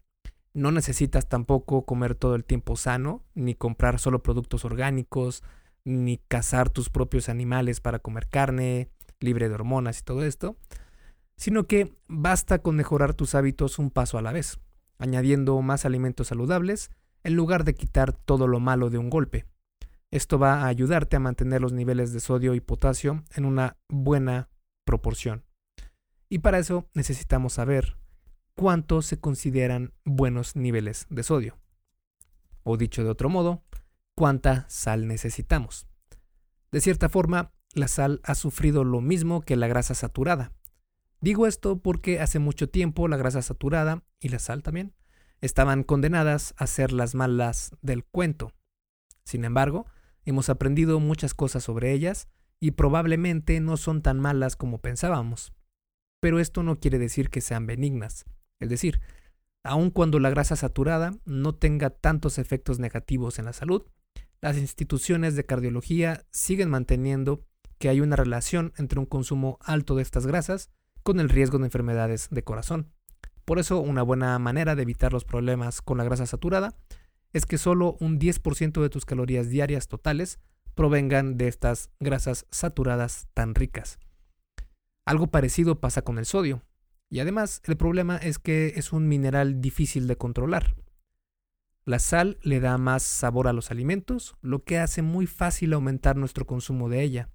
no 0.53 0.71
necesitas 0.71 1.29
tampoco 1.29 1.85
comer 1.85 2.15
todo 2.15 2.35
el 2.35 2.43
tiempo 2.43 2.75
sano, 2.75 3.23
ni 3.35 3.55
comprar 3.55 3.99
solo 3.99 4.23
productos 4.23 4.65
orgánicos, 4.65 5.43
ni 5.85 6.17
cazar 6.17 6.69
tus 6.69 6.89
propios 6.89 7.29
animales 7.29 7.79
para 7.79 7.99
comer 7.99 8.27
carne, 8.27 8.89
libre 9.19 9.49
de 9.49 9.55
hormonas 9.55 9.99
y 9.99 10.03
todo 10.03 10.23
esto, 10.23 10.57
sino 11.37 11.65
que 11.65 11.95
basta 12.07 12.59
con 12.59 12.75
mejorar 12.75 13.13
tus 13.13 13.35
hábitos 13.35 13.79
un 13.79 13.91
paso 13.91 14.17
a 14.17 14.21
la 14.21 14.31
vez, 14.31 14.59
añadiendo 14.97 15.61
más 15.61 15.85
alimentos 15.85 16.27
saludables 16.27 16.89
en 17.23 17.35
lugar 17.35 17.63
de 17.63 17.75
quitar 17.75 18.13
todo 18.13 18.47
lo 18.47 18.59
malo 18.59 18.89
de 18.89 18.97
un 18.97 19.09
golpe. 19.09 19.45
Esto 20.11 20.39
va 20.39 20.61
a 20.61 20.67
ayudarte 20.67 21.17
a 21.17 21.19
mantener 21.19 21.61
los 21.61 21.73
niveles 21.73 22.13
de 22.13 22.19
sodio 22.19 22.55
y 22.55 22.61
potasio 22.61 23.23
en 23.35 23.45
una 23.45 23.77
buena 23.89 24.49
proporción. 24.85 25.43
Y 26.29 26.39
para 26.39 26.59
eso 26.59 26.89
necesitamos 26.93 27.53
saber 27.53 27.97
cuánto 28.57 29.03
se 29.03 29.19
consideran 29.19 29.93
buenos 30.03 30.55
niveles 30.55 31.05
de 31.11 31.21
sodio. 31.21 31.59
O 32.63 32.75
dicho 32.75 33.03
de 33.03 33.11
otro 33.11 33.29
modo, 33.29 33.63
cuánta 34.15 34.65
sal 34.67 35.07
necesitamos. 35.07 35.87
De 36.71 36.81
cierta 36.81 37.07
forma, 37.07 37.53
la 37.75 37.87
sal 37.87 38.19
ha 38.23 38.33
sufrido 38.33 38.83
lo 38.83 38.99
mismo 38.99 39.41
que 39.41 39.55
la 39.55 39.67
grasa 39.67 39.93
saturada. 39.93 40.53
Digo 41.21 41.45
esto 41.45 41.83
porque 41.83 42.19
hace 42.19 42.39
mucho 42.39 42.67
tiempo 42.67 43.07
la 43.07 43.15
grasa 43.17 43.43
saturada 43.43 44.03
y 44.19 44.29
la 44.29 44.39
sal 44.39 44.63
también 44.63 44.95
estaban 45.39 45.83
condenadas 45.83 46.55
a 46.57 46.65
ser 46.65 46.91
las 46.91 47.13
malas 47.13 47.75
del 47.83 48.05
cuento. 48.05 48.53
Sin 49.23 49.45
embargo, 49.45 49.85
hemos 50.25 50.49
aprendido 50.49 50.99
muchas 50.99 51.35
cosas 51.35 51.63
sobre 51.63 51.93
ellas 51.93 52.27
y 52.59 52.71
probablemente 52.71 53.59
no 53.59 53.77
son 53.77 54.01
tan 54.01 54.19
malas 54.19 54.55
como 54.55 54.79
pensábamos. 54.79 55.53
Pero 56.19 56.39
esto 56.39 56.63
no 56.63 56.79
quiere 56.79 56.97
decir 56.97 57.29
que 57.29 57.41
sean 57.41 57.67
benignas. 57.67 58.25
Es 58.59 58.69
decir, 58.69 59.01
aun 59.63 59.91
cuando 59.91 60.19
la 60.19 60.29
grasa 60.29 60.55
saturada 60.55 61.13
no 61.25 61.55
tenga 61.55 61.89
tantos 61.89 62.37
efectos 62.37 62.79
negativos 62.79 63.39
en 63.39 63.45
la 63.45 63.53
salud, 63.53 63.83
las 64.41 64.57
instituciones 64.57 65.35
de 65.35 65.45
cardiología 65.45 66.25
siguen 66.31 66.69
manteniendo 66.69 67.45
que 67.79 67.89
hay 67.89 68.01
una 68.01 68.15
relación 68.15 68.73
entre 68.77 68.99
un 68.99 69.05
consumo 69.05 69.57
alto 69.61 69.95
de 69.95 70.03
estas 70.03 70.25
grasas 70.25 70.69
con 71.03 71.19
el 71.19 71.29
riesgo 71.29 71.57
de 71.57 71.65
enfermedades 71.65 72.27
de 72.31 72.43
corazón. 72.43 72.91
Por 73.45 73.59
eso, 73.59 73.79
una 73.79 74.03
buena 74.03 74.37
manera 74.39 74.75
de 74.75 74.81
evitar 74.81 75.13
los 75.13 75.23
problemas 75.23 75.81
con 75.81 75.97
la 75.97 76.03
grasa 76.03 76.25
saturada 76.25 76.75
es 77.33 77.45
que 77.45 77.57
solo 77.57 77.97
un 77.99 78.19
10% 78.19 78.81
de 78.81 78.89
tus 78.89 79.05
calorías 79.05 79.49
diarias 79.49 79.87
totales 79.87 80.39
provengan 80.75 81.37
de 81.37 81.47
estas 81.47 81.89
grasas 81.99 82.45
saturadas 82.51 83.27
tan 83.33 83.55
ricas. 83.55 83.99
Algo 85.05 85.27
parecido 85.27 85.79
pasa 85.79 86.01
con 86.01 86.17
el 86.17 86.25
sodio, 86.25 86.61
y 87.09 87.19
además 87.19 87.61
el 87.65 87.77
problema 87.77 88.17
es 88.17 88.39
que 88.39 88.73
es 88.75 88.91
un 88.91 89.07
mineral 89.07 89.61
difícil 89.61 90.07
de 90.07 90.17
controlar. 90.17 90.75
La 91.85 91.99
sal 91.99 92.37
le 92.41 92.59
da 92.59 92.77
más 92.77 93.03
sabor 93.03 93.47
a 93.47 93.53
los 93.53 93.71
alimentos, 93.71 94.35
lo 94.41 94.63
que 94.63 94.77
hace 94.77 95.01
muy 95.01 95.25
fácil 95.25 95.71
aumentar 95.71 96.17
nuestro 96.17 96.45
consumo 96.45 96.89
de 96.89 97.01
ella. 97.01 97.29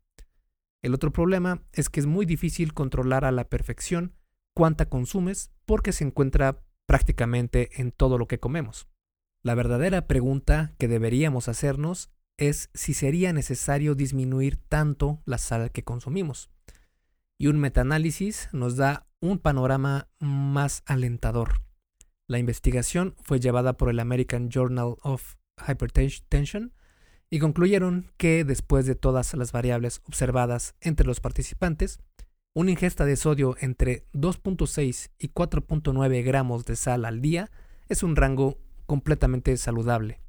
El 0.83 0.95
otro 0.95 1.12
problema 1.12 1.62
es 1.73 1.88
que 1.88 2.00
es 2.00 2.07
muy 2.07 2.26
difícil 2.26 2.75
controlar 2.75 3.25
a 3.25 3.33
la 3.33 3.49
perfección 3.49 4.14
cuánta 4.55 4.91
consumes 4.91 5.50
porque 5.64 5.93
se 5.93 6.05
encuentra 6.05 6.62
prácticamente 6.87 7.81
en 7.81 7.93
todo 7.93 8.19
lo 8.19 8.26
que 8.26 8.41
comemos. 8.41 8.88
La 9.43 9.55
verdadera 9.55 10.07
pregunta 10.07 10.75
que 10.79 10.88
deberíamos 10.88 11.49
hacernos 11.49 12.11
es 12.37 12.69
si 12.75 12.93
sería 12.93 13.33
necesario 13.33 13.95
disminuir 13.95 14.57
tanto 14.57 15.23
la 15.25 15.38
sal 15.38 15.71
que 15.71 15.85
consumimos. 15.85 16.50
Y 17.38 17.47
un 17.47 17.59
metaanálisis 17.59 18.49
nos 18.52 18.76
da 18.76 19.09
un 19.23 19.38
panorama 19.38 20.09
más 20.19 20.83
alentador. 20.85 21.62
La 22.26 22.38
investigación 22.38 23.14
fue 23.23 23.38
llevada 23.38 23.76
por 23.76 23.88
el 23.88 24.00
American 24.00 24.50
Journal 24.50 24.97
of 25.02 25.37
Hypertension 25.64 26.75
y 27.31 27.38
concluyeron 27.38 28.11
que 28.17 28.45
después 28.45 28.85
de 28.85 28.97
todas 28.97 29.33
las 29.35 29.52
variables 29.52 30.02
observadas 30.05 30.75
entre 30.81 31.07
los 31.07 31.21
participantes, 31.21 32.00
una 32.52 32.73
ingesta 32.73 33.05
de 33.05 33.17
sodio 33.17 33.57
entre 33.61 34.05
2.6 34.12 35.11
y 35.19 35.29
4.9 35.29 36.25
gramos 36.25 36.64
de 36.64 36.75
sal 36.75 37.05
al 37.05 37.23
día 37.23 37.50
es 37.88 38.02
un 38.02 38.17
rango 38.17 38.59
completamente 38.87 39.57
saludable. 39.57 40.21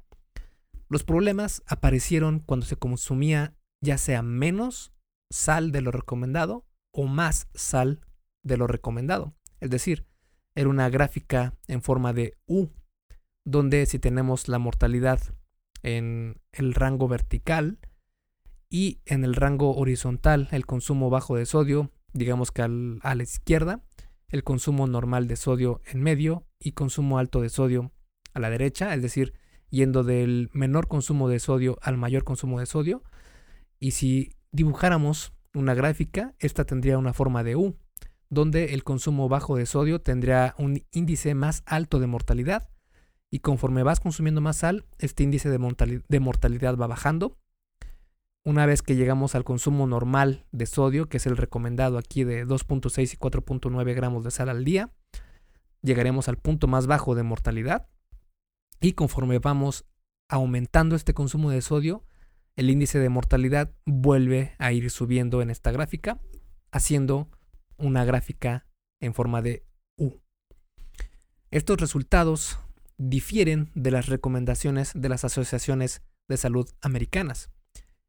Los 0.88 1.02
problemas 1.02 1.62
aparecieron 1.66 2.38
cuando 2.38 2.64
se 2.64 2.76
consumía 2.76 3.56
ya 3.82 3.98
sea 3.98 4.22
menos 4.22 4.92
sal 5.30 5.72
de 5.72 5.80
lo 5.80 5.90
recomendado 5.90 6.64
o 6.92 7.06
más 7.06 7.48
sal 7.54 8.00
de 8.44 8.56
lo 8.56 8.68
recomendado. 8.68 9.34
Es 9.60 9.70
decir, 9.70 10.06
era 10.54 10.68
una 10.68 10.88
gráfica 10.88 11.54
en 11.66 11.82
forma 11.82 12.12
de 12.12 12.36
U, 12.46 12.68
donde 13.44 13.86
si 13.86 13.98
tenemos 13.98 14.46
la 14.48 14.58
mortalidad 14.58 15.20
en 15.82 16.40
el 16.52 16.74
rango 16.74 17.08
vertical 17.08 17.78
y 18.70 19.00
en 19.04 19.24
el 19.24 19.34
rango 19.34 19.76
horizontal 19.76 20.48
el 20.52 20.66
consumo 20.66 21.10
bajo 21.10 21.36
de 21.36 21.46
sodio, 21.46 21.90
digamos 22.12 22.52
que 22.52 22.62
a 22.62 22.68
la 22.68 23.22
izquierda, 23.22 23.82
el 24.28 24.44
consumo 24.44 24.86
normal 24.86 25.28
de 25.28 25.36
sodio 25.36 25.82
en 25.84 26.02
medio 26.02 26.46
y 26.58 26.72
consumo 26.72 27.18
alto 27.18 27.40
de 27.40 27.50
sodio 27.50 27.92
a 28.32 28.40
la 28.40 28.50
derecha, 28.50 28.94
es 28.94 29.02
decir, 29.02 29.34
yendo 29.70 30.04
del 30.04 30.50
menor 30.52 30.88
consumo 30.88 31.28
de 31.28 31.38
sodio 31.38 31.78
al 31.82 31.96
mayor 31.96 32.24
consumo 32.24 32.60
de 32.60 32.66
sodio. 32.66 33.02
Y 33.78 33.92
si 33.92 34.32
dibujáramos 34.52 35.34
una 35.52 35.74
gráfica, 35.74 36.34
esta 36.38 36.64
tendría 36.64 36.98
una 36.98 37.12
forma 37.12 37.44
de 37.44 37.56
U, 37.56 37.76
donde 38.30 38.74
el 38.74 38.84
consumo 38.84 39.28
bajo 39.28 39.56
de 39.56 39.66
sodio 39.66 40.00
tendría 40.00 40.54
un 40.58 40.82
índice 40.92 41.34
más 41.34 41.62
alto 41.66 42.00
de 42.00 42.06
mortalidad 42.06 42.68
y 43.34 43.40
conforme 43.40 43.82
vas 43.82 43.98
consumiendo 43.98 44.40
más 44.40 44.58
sal, 44.58 44.84
este 44.98 45.24
índice 45.24 45.50
de, 45.50 46.20
mortalidad 46.20 46.76
va 46.76 46.86
bajando. 46.86 47.36
Una 48.44 48.64
vez 48.64 48.80
que 48.80 48.94
llegamos 48.94 49.34
al 49.34 49.42
consumo 49.42 49.88
normal 49.88 50.46
de 50.52 50.66
sodio, 50.66 51.08
que 51.08 51.16
es 51.16 51.26
el 51.26 51.36
recomendado 51.36 51.98
aquí 51.98 52.22
de 52.22 52.46
2.6 52.46 53.14
y 53.14 53.16
4.9 53.16 53.92
gramos 53.92 54.22
de 54.22 54.30
sal 54.30 54.50
al 54.50 54.64
día, 54.64 54.92
llegaremos 55.82 56.28
al 56.28 56.36
punto 56.36 56.68
más 56.68 56.86
bajo 56.86 57.16
de 57.16 57.24
mortalidad. 57.24 57.88
Y 58.80 58.92
conforme 58.92 59.40
vamos 59.40 59.84
aumentando 60.28 60.94
este 60.94 61.12
consumo 61.12 61.50
de 61.50 61.60
sodio, 61.60 62.04
el 62.54 62.70
índice 62.70 63.00
de 63.00 63.08
mortalidad 63.08 63.72
vuelve 63.84 64.54
a 64.58 64.70
ir 64.70 64.90
subiendo 64.90 65.42
en 65.42 65.50
esta 65.50 65.72
gráfica, 65.72 66.20
haciendo 66.70 67.30
una 67.78 68.04
gráfica 68.04 68.66
en 69.00 69.14
forma 69.14 69.42
de 69.42 69.64
U. 69.96 70.20
Estos 71.50 71.80
resultados 71.80 72.58
difieren 72.96 73.70
de 73.74 73.90
las 73.90 74.06
recomendaciones 74.06 74.92
de 74.94 75.08
las 75.08 75.24
asociaciones 75.24 76.02
de 76.28 76.36
salud 76.36 76.68
americanas, 76.80 77.50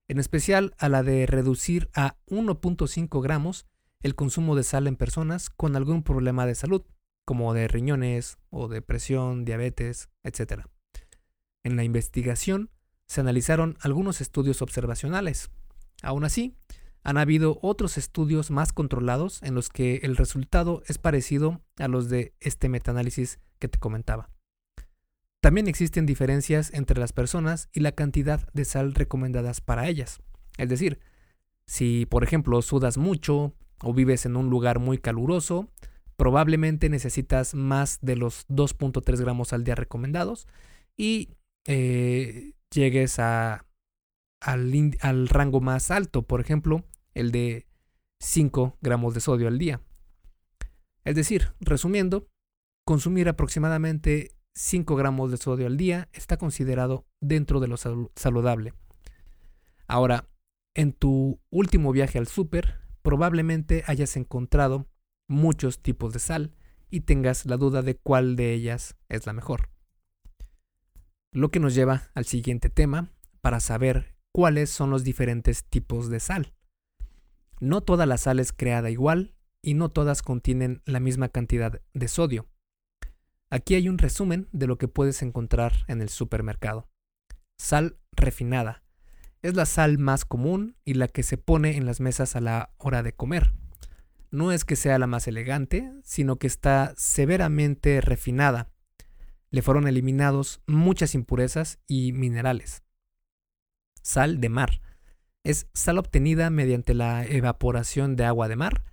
en 0.07 0.19
especial 0.19 0.75
a 0.77 0.89
la 0.89 1.03
de 1.03 1.25
reducir 1.25 1.89
a 1.95 2.17
1.5 2.27 3.22
gramos 3.22 3.65
el 4.01 4.15
consumo 4.15 4.55
de 4.55 4.63
sal 4.63 4.88
en 4.88 4.95
personas 4.95 5.50
con 5.50 5.75
algún 5.75 6.03
problema 6.03 6.45
de 6.45 6.55
salud, 6.55 6.84
como 7.25 7.53
de 7.53 7.67
riñones 7.67 8.38
o 8.51 8.67
depresión, 8.67 9.45
diabetes, 9.45 10.10
etc. 10.24 10.65
En 11.63 11.75
la 11.75 11.84
investigación 11.84 12.69
se 13.07 13.22
analizaron 13.22 13.77
algunos 13.81 14.22
estudios 14.22 14.62
observacionales. 14.62 15.50
Aún 16.03 16.24
así, 16.24 16.55
han 17.05 17.19
habido 17.19 17.59
otros 17.62 18.00
estudios 18.00 18.50
más 18.50 18.74
controlados 18.74 19.41
en 19.43 19.53
los 19.53 19.69
que 19.69 19.97
el 19.97 20.17
resultado 20.17 20.81
es 20.88 20.97
parecido 20.97 21.62
a 21.77 21.88
los 21.88 22.09
de 22.09 22.33
este 22.39 22.67
metaanálisis 22.67 23.39
que 23.59 23.67
te 23.67 23.77
comentaba. 23.77 24.31
También 25.39 25.67
existen 25.67 26.07
diferencias 26.07 26.74
entre 26.74 27.00
las 27.00 27.13
personas 27.13 27.69
y 27.71 27.81
la 27.81 27.91
cantidad 27.91 28.51
de 28.53 28.65
sal 28.65 28.95
recomendadas 28.95 29.62
para 29.62 29.88
ellas. 29.88 30.19
Es 30.57 30.67
decir, 30.67 31.00
si 31.67 32.07
por 32.07 32.24
ejemplo 32.24 32.59
sudas 32.63 32.97
mucho 32.97 33.53
o 33.83 33.93
vives 33.93 34.25
en 34.25 34.35
un 34.35 34.50
lugar 34.50 34.79
muy 34.79 34.97
caluroso, 34.97 35.69
probablemente 36.17 36.89
necesitas 36.89 37.53
más 37.53 38.00
de 38.01 38.15
los 38.15 38.47
2.3 38.47 39.21
gramos 39.21 39.53
al 39.53 39.63
día 39.63 39.75
recomendados 39.75 40.47
y 40.97 41.29
eh, 41.67 42.53
llegues 42.71 43.19
al, 43.19 43.62
al 44.41 45.27
rango 45.27 45.62
más 45.62 45.91
alto, 45.91 46.24
por 46.24 46.41
ejemplo, 46.41 46.83
el 47.15 47.31
de 47.31 47.65
5 48.19 48.77
gramos 48.81 49.15
de 49.15 49.22
sodio 49.22 49.48
al 49.48 49.57
día. 49.57 49.81
Es 51.03 51.15
decir, 51.15 51.53
resumiendo, 51.60 52.27
consumir 52.86 53.27
aproximadamente 53.27 54.36
5 54.53 54.95
gramos 54.95 55.31
de 55.31 55.38
sodio 55.38 55.65
al 55.65 55.77
día 55.77 56.10
está 56.13 56.38
considerado 56.38 57.07
dentro 57.19 57.60
de 57.60 57.67
lo 57.67 57.77
saludable. 57.77 58.74
Ahora, 59.88 60.29
en 60.75 60.93
tu 60.93 61.39
último 61.50 61.91
viaje 61.91 62.17
al 62.19 62.27
súper, 62.27 62.79
probablemente 63.01 63.84
hayas 63.88 64.17
encontrado 64.17 64.88
muchos 65.27 65.81
tipos 65.81 66.13
de 66.13 66.19
sal 66.19 66.55
y 66.89 67.01
tengas 67.01 67.45
la 67.45 67.57
duda 67.57 67.81
de 67.81 67.95
cuál 67.95 68.36
de 68.36 68.53
ellas 68.53 68.95
es 69.10 69.25
la 69.25 69.34
mejor. 69.34 69.69
Lo 71.31 71.50
que 71.50 71.60
nos 71.60 71.75
lleva 71.75 72.10
al 72.13 72.25
siguiente 72.25 72.69
tema 72.69 73.12
para 73.41 73.60
saber 73.60 74.15
cuáles 74.31 74.69
son 74.69 74.89
los 74.89 75.03
diferentes 75.03 75.65
tipos 75.65 76.10
de 76.10 76.19
sal. 76.19 76.53
No 77.65 77.81
toda 77.81 78.05
la 78.05 78.19
sal 78.19 78.39
es 78.39 78.53
creada 78.53 78.91
igual 78.91 79.34
y 79.63 79.74
no 79.74 79.89
todas 79.89 80.22
contienen 80.22 80.84
la 80.86 81.00
misma 81.00 81.29
cantidad 81.29 81.81
de 81.95 82.07
sodio. 82.07 82.48
Aquí 83.50 83.74
hay 83.74 83.89
un 83.89 83.98
resumen 83.98 84.48
de 84.51 84.67
lo 84.67 84.77
que 84.77 84.88
puedes 84.88 85.24
encontrar 85.24 85.74
en 85.88 86.00
el 86.00 86.10
supermercado. 86.10 86.88
Sal 87.57 87.98
refinada. 88.12 88.84
Es 89.41 89.55
la 89.55 89.65
sal 89.65 89.98
más 89.98 90.25
común 90.25 90.77
y 90.86 90.93
la 90.93 91.07
que 91.07 91.24
se 91.24 91.39
pone 91.39 91.75
en 91.75 91.88
las 91.88 92.01
mesas 92.01 92.36
a 92.36 92.39
la 92.39 92.72
hora 92.77 93.01
de 93.01 93.13
comer. 93.13 93.55
No 94.29 94.51
es 94.51 94.63
que 94.63 94.75
sea 94.75 95.00
la 95.00 95.07
más 95.07 95.27
elegante, 95.27 95.91
sino 96.03 96.36
que 96.36 96.45
está 96.45 96.93
severamente 96.98 98.00
refinada. 98.00 98.69
Le 99.50 99.63
fueron 99.63 99.88
eliminados 99.88 100.62
muchas 100.67 101.15
impurezas 101.15 101.79
y 101.88 102.12
minerales. 102.12 102.84
Sal 104.03 104.39
de 104.39 104.50
mar. 104.50 104.81
Es 105.45 105.67
sal 105.75 105.99
obtenida 105.99 106.49
mediante 106.49 106.95
la 106.95 107.23
evaporación 107.23 108.15
de 108.15 108.25
agua 108.25 108.47
de 108.47 108.55
mar. 108.55 108.83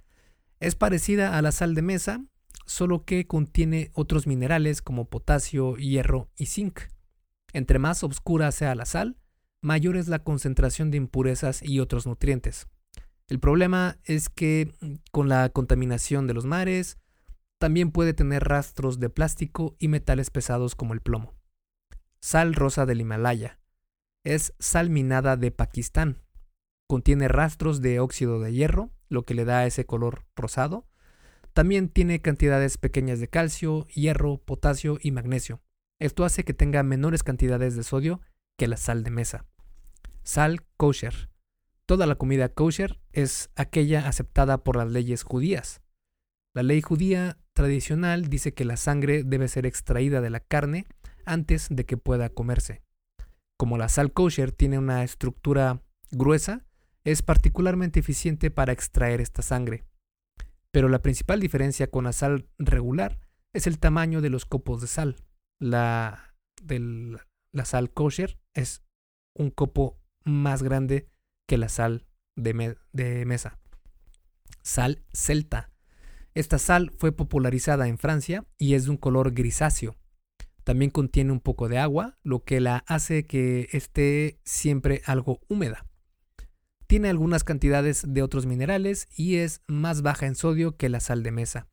Es 0.61 0.75
parecida 0.75 1.39
a 1.39 1.41
la 1.41 1.51
sal 1.51 1.75
de 1.75 1.81
mesa, 1.81 2.27
solo 2.67 3.07
que 3.07 3.27
contiene 3.27 3.91
otros 3.95 4.27
minerales 4.27 4.83
como 4.83 5.09
potasio, 5.09 5.77
hierro 5.77 6.29
y 6.37 6.45
zinc. 6.45 6.81
Entre 7.55 7.79
más 7.79 8.05
oscura 8.05 8.53
sea 8.53 8.75
la 8.75 8.85
sal, 8.85 9.17
mayor 9.63 9.97
es 9.97 10.09
la 10.09 10.19
concentración 10.19 10.91
de 10.91 10.99
impurezas 10.99 11.63
y 11.63 11.81
otros 11.81 12.07
nutrientes. 12.07 12.67
El 13.29 13.41
problema 13.41 13.99
es 14.05 14.29
que 14.29 14.75
mm, 14.83 14.97
con 15.11 15.31
la 15.31 15.49
contaminación 15.49 16.27
de 16.27 16.35
los 16.35 16.45
mares, 16.45 16.99
también 17.57 17.93
puede 17.93 18.13
tener 18.13 18.45
rastros 18.45 19.01
de 19.01 19.09
plástico 19.09 19.75
y 19.79 19.89
metales 19.89 20.29
pesados 20.29 20.75
como 20.75 20.93
el 20.93 21.01
plomo. 21.01 21.33
Sal 22.21 22.53
rosa 22.53 22.85
del 22.85 23.01
Himalaya. 23.01 23.59
Es 24.23 24.53
sal 24.59 24.91
minada 24.91 25.39
de 25.39 25.51
Pakistán. 25.51 26.22
Contiene 26.93 27.27
rastros 27.27 27.81
de 27.81 28.01
óxido 28.01 28.39
de 28.39 28.53
hierro, 28.53 28.91
lo 29.09 29.25
que 29.25 29.33
le 29.33 29.47
da 29.47 29.65
ese 29.65 29.87
color 29.87 30.27
rosado. 30.37 30.87
También 31.55 31.89
tiene 31.89 32.21
cantidades 32.21 32.77
pequeñas 32.77 33.19
de 33.19 33.29
calcio, 33.29 33.87
hierro, 33.87 34.43
potasio 34.45 34.99
y 35.01 35.11
magnesio. 35.11 35.63
Esto 35.99 36.27
hace 36.27 36.45
que 36.45 36.53
tenga 36.53 36.83
menores 36.83 37.23
cantidades 37.23 37.77
de 37.77 37.83
sodio 37.83 38.21
que 38.59 38.69
la 38.69 38.77
sal 38.77 39.05
de 39.05 39.11
mesa. 39.11 39.47
Sal 40.23 40.67
kosher. 40.77 41.31
Toda 41.87 42.07
la 42.07 42.17
comida 42.17 42.51
kosher 42.51 43.01
es 43.13 43.49
aquella 43.57 44.07
aceptada 44.07 44.63
por 44.63 44.77
las 44.77 44.91
leyes 44.91 45.23
judías. 45.23 45.81
La 46.53 46.63
ley 46.63 46.83
judía 46.83 47.39
tradicional 47.55 48.29
dice 48.29 48.53
que 48.53 48.67
la 48.67 48.77
sangre 48.77 49.25
debe 49.25 49.49
ser 49.49 49.65
extraída 49.65 50.21
de 50.21 50.29
la 50.29 50.41
carne 50.41 50.85
antes 51.25 51.69
de 51.71 51.87
que 51.87 51.97
pueda 51.97 52.29
comerse. 52.29 52.83
Como 53.57 53.79
la 53.79 53.89
sal 53.89 54.13
kosher 54.13 54.53
tiene 54.53 54.79
una 54.79 55.05
estructura 55.05 55.81
gruesa, 56.11 56.67
es 57.05 57.23
particularmente 57.23 58.01
eficiente 58.01 58.51
para 58.51 58.73
extraer 58.73 59.21
esta 59.21 59.43
sangre. 59.43 59.85
Pero 60.71 60.89
la 60.89 61.03
principal 61.03 61.41
diferencia 61.41 61.91
con 61.91 62.05
la 62.05 62.13
sal 62.13 62.49
regular 62.59 63.21
es 63.53 63.67
el 63.67 63.79
tamaño 63.79 64.21
de 64.21 64.31
los 64.31 64.47
copos 64.47 64.81
de 64.81 64.87
sal. 64.87 65.17
La, 65.59 66.35
la 67.53 67.65
sal 67.65 67.91
kosher 67.91 68.39
es 68.55 68.83
un 69.35 69.51
copo 69.51 69.99
más 70.25 70.63
grande 70.63 71.09
que 71.47 71.59
la 71.59 71.69
sal 71.69 72.07
de, 72.37 72.77
de 72.93 73.27
mesa. 73.27 73.59
Sal 74.63 75.05
celta. 75.13 75.71
Esta 76.35 76.59
sal 76.59 76.91
fue 76.97 77.13
popularizada 77.13 77.89
en 77.89 77.99
Francia 77.99 78.47
y 78.57 78.75
es 78.75 78.85
de 78.85 78.91
un 78.91 78.97
color 78.97 79.33
grisáceo. 79.33 79.97
También 80.65 80.91
contiene 80.91 81.33
un 81.33 81.41
poco 81.41 81.69
de 81.69 81.79
agua, 81.79 82.19
lo 82.23 82.45
que 82.45 82.61
la 82.61 82.85
hace 82.87 83.27
que 83.27 83.69
esté 83.73 84.41
siempre 84.45 85.03
algo 85.05 85.41
húmeda. 85.49 85.85
Tiene 86.93 87.09
algunas 87.09 87.43
cantidades 87.43 88.05
de 88.07 88.23
otros 88.23 88.45
minerales 88.45 89.09
y 89.17 89.37
es 89.37 89.63
más 89.67 90.03
baja 90.03 90.27
en 90.27 90.35
sodio 90.35 90.77
que 90.77 90.91
la 90.91 91.01
sal 91.01 91.23
de 91.23 91.31
mesa. 91.31 91.67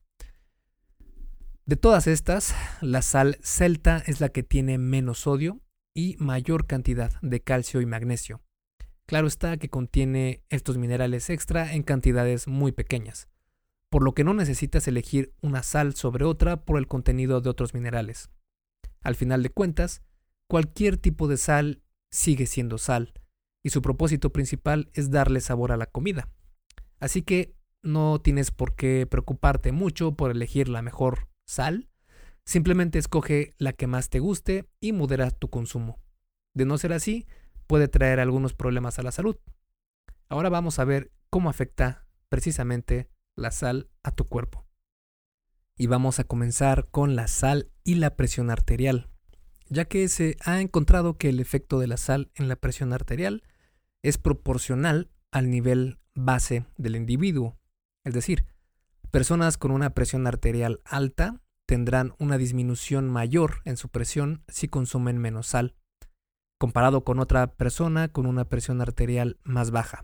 De 1.66 1.76
todas 1.76 2.08
estas, 2.08 2.56
la 2.80 3.02
sal 3.02 3.38
celta 3.42 4.02
es 4.08 4.22
la 4.22 4.30
que 4.30 4.44
tiene 4.44 4.78
menos 4.78 5.20
sodio 5.20 5.60
y 5.94 6.16
mayor 6.20 6.68
cantidad 6.68 7.12
de 7.22 7.42
calcio 7.42 7.82
y 7.82 7.86
magnesio. 7.86 8.42
Claro 9.06 9.28
está 9.28 9.58
que 9.58 9.68
contiene 9.68 10.42
estos 10.48 10.78
minerales 10.78 11.30
extra 11.30 11.74
en 11.74 11.84
cantidades 11.84 12.48
muy 12.48 12.72
pequeñas, 12.72 13.28
por 13.90 14.04
lo 14.04 14.14
que 14.14 14.24
no 14.24 14.34
necesitas 14.34 14.88
elegir 14.88 15.34
una 15.42 15.64
sal 15.64 15.96
sobre 15.96 16.24
otra 16.24 16.64
por 16.64 16.78
el 16.78 16.88
contenido 16.88 17.42
de 17.42 17.50
otros 17.50 17.74
minerales. 17.74 18.30
Al 19.02 19.16
final 19.16 19.44
de 19.44 19.50
cuentas, 19.50 20.02
cualquier 20.48 20.96
tipo 20.96 21.28
de 21.28 21.36
sal 21.36 21.84
sigue 22.10 22.46
siendo 22.46 22.78
sal, 22.78 23.12
y 23.64 23.70
su 23.70 23.82
propósito 23.82 24.32
principal 24.32 24.90
es 24.94 25.12
darle 25.12 25.42
sabor 25.42 25.72
a 25.72 25.78
la 25.78 25.86
comida. 25.86 26.30
Así 27.00 27.22
que 27.22 27.56
no 27.82 28.20
tienes 28.20 28.52
por 28.52 28.76
qué 28.76 29.08
preocuparte 29.10 29.72
mucho 29.72 30.16
por 30.16 30.32
elegir 30.32 30.70
la 30.70 30.82
mejor 30.82 31.30
sal, 31.46 31.90
simplemente 32.46 33.00
escoge 33.00 33.54
la 33.58 33.74
que 33.74 33.88
más 33.88 34.10
te 34.10 34.20
guste 34.20 34.70
y 34.80 34.92
modera 34.92 35.32
tu 35.32 35.50
consumo. 35.50 36.00
De 36.54 36.66
no 36.66 36.78
ser 36.78 36.94
así, 36.94 37.28
puede 37.68 37.88
traer 37.88 38.20
algunos 38.20 38.54
problemas 38.54 39.00
a 39.00 39.04
la 39.04 39.12
salud. 39.12 39.38
Ahora 40.28 40.50
vamos 40.50 40.80
a 40.80 40.86
ver 40.86 41.12
cómo 41.30 41.50
afecta 41.50 42.08
precisamente 42.28 43.10
la 43.36 43.52
sal 43.52 43.90
a 44.04 44.12
tu 44.12 44.28
cuerpo. 44.28 44.66
Y 45.78 45.88
vamos 45.88 46.20
a 46.20 46.26
comenzar 46.26 46.90
con 46.90 47.16
la 47.16 47.28
sal 47.28 47.72
y 47.84 47.96
la 47.96 48.16
presión 48.16 48.50
arterial 48.50 49.10
ya 49.70 49.86
que 49.86 50.08
se 50.10 50.38
ha 50.44 50.62
encontrado 50.62 51.18
que 51.18 51.30
el 51.30 51.40
efecto 51.40 51.80
de 51.80 51.88
la 51.88 51.98
sal 51.98 52.32
en 52.36 52.48
la 52.48 52.56
presión 52.56 52.94
arterial 52.94 53.44
es 54.04 54.18
proporcional 54.18 55.10
al 55.32 55.50
nivel 55.50 56.00
base 56.16 56.66
del 56.78 56.96
individuo. 56.96 57.58
Es 58.04 58.14
decir, 58.14 58.46
personas 59.12 59.58
con 59.58 59.72
una 59.72 59.92
presión 59.92 60.28
arterial 60.28 60.82
alta 60.86 61.42
tendrán 61.66 62.14
una 62.18 62.38
disminución 62.38 63.10
mayor 63.10 63.62
en 63.66 63.78
su 63.78 63.90
presión 63.90 64.44
si 64.48 64.68
consumen 64.68 65.20
menos 65.20 65.48
sal, 65.48 65.76
comparado 66.58 67.04
con 67.04 67.20
otra 67.20 67.54
persona 67.54 68.08
con 68.08 68.26
una 68.26 68.46
presión 68.46 68.82
arterial 68.82 69.40
más 69.44 69.72
baja. 69.72 70.04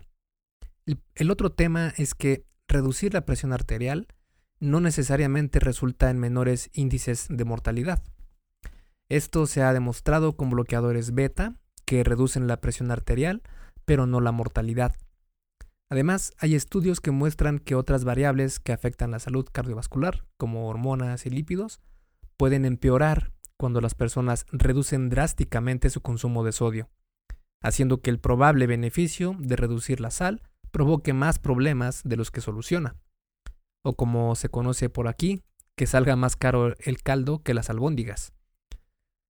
El, 1.14 1.30
otro 1.32 1.50
tema 1.50 1.92
es 1.96 2.14
que 2.14 2.46
reducir 2.68 3.12
la 3.14 3.26
presión 3.26 3.52
arterial 3.52 4.06
no 4.60 4.80
necesariamente 4.80 5.58
resulta 5.58 6.08
en 6.10 6.18
menores 6.18 6.70
índices 6.72 7.26
de 7.28 7.44
mortalidad. 7.44 8.02
Esto 9.08 9.46
se 9.46 9.62
ha 9.62 9.72
demostrado 9.72 10.36
con 10.36 10.50
bloqueadores 10.50 11.14
beta 11.14 11.54
que 11.84 12.02
reducen 12.02 12.48
la 12.48 12.60
presión 12.60 12.90
arterial, 12.90 13.42
pero 13.84 14.06
no 14.06 14.20
la 14.20 14.32
mortalidad. 14.32 14.96
Además, 15.88 16.32
hay 16.38 16.56
estudios 16.56 17.00
que 17.00 17.12
muestran 17.12 17.60
que 17.60 17.76
otras 17.76 18.04
variables 18.04 18.58
que 18.58 18.72
afectan 18.72 19.12
la 19.12 19.20
salud 19.20 19.46
cardiovascular, 19.50 20.24
como 20.36 20.68
hormonas 20.68 21.26
y 21.26 21.30
lípidos, 21.30 21.80
pueden 22.36 22.64
empeorar 22.64 23.32
cuando 23.56 23.80
las 23.80 23.94
personas 23.94 24.46
reducen 24.50 25.08
drásticamente 25.08 25.88
su 25.88 26.00
consumo 26.00 26.42
de 26.42 26.50
sodio, 26.50 26.90
haciendo 27.62 28.02
que 28.02 28.10
el 28.10 28.18
probable 28.18 28.66
beneficio 28.66 29.36
de 29.38 29.54
reducir 29.54 30.00
la 30.00 30.10
sal 30.10 30.42
provoque 30.72 31.12
más 31.12 31.38
problemas 31.38 32.02
de 32.04 32.16
los 32.16 32.32
que 32.32 32.40
soluciona. 32.40 32.96
O 33.84 33.94
como 33.94 34.34
se 34.34 34.48
conoce 34.48 34.90
por 34.90 35.06
aquí, 35.06 35.44
que 35.76 35.86
salga 35.86 36.16
más 36.16 36.34
caro 36.34 36.74
el 36.80 37.02
caldo 37.02 37.42
que 37.44 37.54
las 37.54 37.70
albóndigas. 37.70 38.32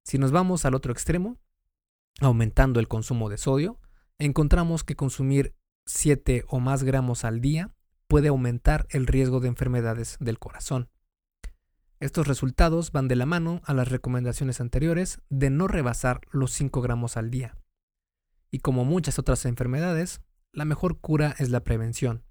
Si 0.06 0.18
nos 0.18 0.30
vamos 0.30 0.64
al 0.64 0.76
otro 0.76 0.92
extremo, 0.92 1.36
aumentando 2.20 2.78
el 2.78 2.86
consumo 2.86 3.28
de 3.28 3.38
sodio, 3.38 3.80
encontramos 4.18 4.84
que 4.84 4.94
consumir 4.94 5.56
7 5.86 6.44
o 6.46 6.60
más 6.60 6.84
gramos 6.84 7.24
al 7.24 7.40
día 7.40 7.74
puede 8.06 8.28
aumentar 8.28 8.86
el 8.90 9.08
riesgo 9.08 9.40
de 9.40 9.48
enfermedades 9.48 10.16
del 10.20 10.38
corazón. 10.38 10.90
Estos 11.98 12.28
resultados 12.28 12.92
van 12.92 13.08
de 13.08 13.16
la 13.16 13.26
mano 13.26 13.62
a 13.64 13.74
las 13.74 13.88
recomendaciones 13.88 14.60
anteriores 14.60 15.22
de 15.28 15.50
no 15.50 15.66
rebasar 15.66 16.20
los 16.30 16.52
5 16.52 16.80
gramos 16.82 17.16
al 17.16 17.32
día. 17.32 17.58
Y 18.52 18.60
como 18.60 18.84
muchas 18.84 19.18
otras 19.18 19.44
enfermedades, 19.44 20.20
la 20.52 20.64
mejor 20.64 21.00
cura 21.00 21.34
es 21.40 21.50
la 21.50 21.64
prevención. 21.64 22.22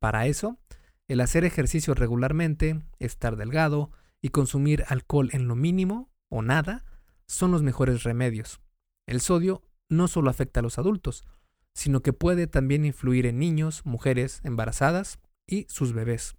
Para 0.00 0.26
eso, 0.26 0.58
el 1.06 1.20
hacer 1.20 1.44
ejercicio 1.44 1.94
regularmente, 1.94 2.82
estar 2.98 3.36
delgado 3.36 3.92
y 4.20 4.30
consumir 4.30 4.82
alcohol 4.88 5.30
en 5.32 5.46
lo 5.46 5.54
mínimo 5.54 6.10
o 6.28 6.42
nada 6.42 6.84
son 7.26 7.50
los 7.50 7.62
mejores 7.62 8.02
remedios. 8.02 8.60
El 9.06 9.20
sodio 9.20 9.62
no 9.88 10.08
solo 10.08 10.30
afecta 10.30 10.60
a 10.60 10.62
los 10.62 10.78
adultos, 10.78 11.24
sino 11.74 12.02
que 12.02 12.12
puede 12.12 12.46
también 12.46 12.84
influir 12.84 13.26
en 13.26 13.38
niños, 13.38 13.84
mujeres 13.84 14.40
embarazadas 14.44 15.18
y 15.46 15.66
sus 15.68 15.92
bebés. 15.92 16.36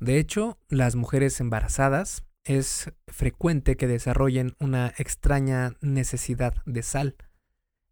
De 0.00 0.18
hecho, 0.18 0.58
las 0.68 0.96
mujeres 0.96 1.38
embarazadas 1.40 2.24
es 2.44 2.92
frecuente 3.06 3.76
que 3.76 3.86
desarrollen 3.86 4.56
una 4.58 4.92
extraña 4.98 5.76
necesidad 5.80 6.54
de 6.66 6.82
sal, 6.82 7.16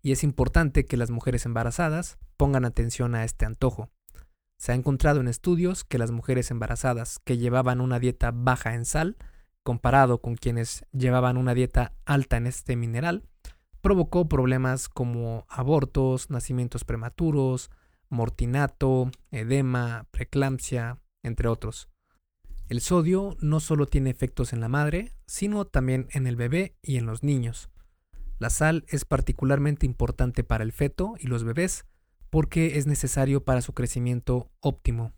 y 0.02 0.12
es 0.12 0.24
importante 0.24 0.86
que 0.86 0.96
las 0.96 1.10
mujeres 1.10 1.46
embarazadas 1.46 2.18
pongan 2.36 2.64
atención 2.64 3.14
a 3.14 3.24
este 3.24 3.44
antojo. 3.44 3.90
Se 4.56 4.72
ha 4.72 4.74
encontrado 4.74 5.20
en 5.20 5.28
estudios 5.28 5.84
que 5.84 5.98
las 5.98 6.10
mujeres 6.10 6.50
embarazadas 6.50 7.20
que 7.24 7.38
llevaban 7.38 7.80
una 7.80 7.98
dieta 7.98 8.32
baja 8.34 8.74
en 8.74 8.84
sal, 8.84 9.16
comparado 9.70 10.20
con 10.20 10.34
quienes 10.34 10.84
llevaban 10.90 11.36
una 11.36 11.54
dieta 11.54 11.92
alta 12.04 12.36
en 12.36 12.48
este 12.48 12.74
mineral, 12.74 13.22
provocó 13.80 14.28
problemas 14.28 14.88
como 14.88 15.46
abortos, 15.48 16.28
nacimientos 16.28 16.82
prematuros, 16.82 17.70
mortinato, 18.08 19.12
edema, 19.30 20.08
preeclampsia, 20.10 20.98
entre 21.22 21.46
otros. 21.46 21.88
El 22.68 22.80
sodio 22.80 23.36
no 23.38 23.60
solo 23.60 23.86
tiene 23.86 24.10
efectos 24.10 24.52
en 24.52 24.58
la 24.58 24.66
madre, 24.66 25.14
sino 25.28 25.64
también 25.64 26.08
en 26.10 26.26
el 26.26 26.34
bebé 26.34 26.74
y 26.82 26.96
en 26.96 27.06
los 27.06 27.22
niños. 27.22 27.70
La 28.40 28.50
sal 28.50 28.84
es 28.88 29.04
particularmente 29.04 29.86
importante 29.86 30.42
para 30.42 30.64
el 30.64 30.72
feto 30.72 31.14
y 31.16 31.28
los 31.28 31.44
bebés 31.44 31.86
porque 32.28 32.76
es 32.76 32.88
necesario 32.88 33.44
para 33.44 33.62
su 33.62 33.72
crecimiento 33.72 34.50
óptimo. 34.58 35.12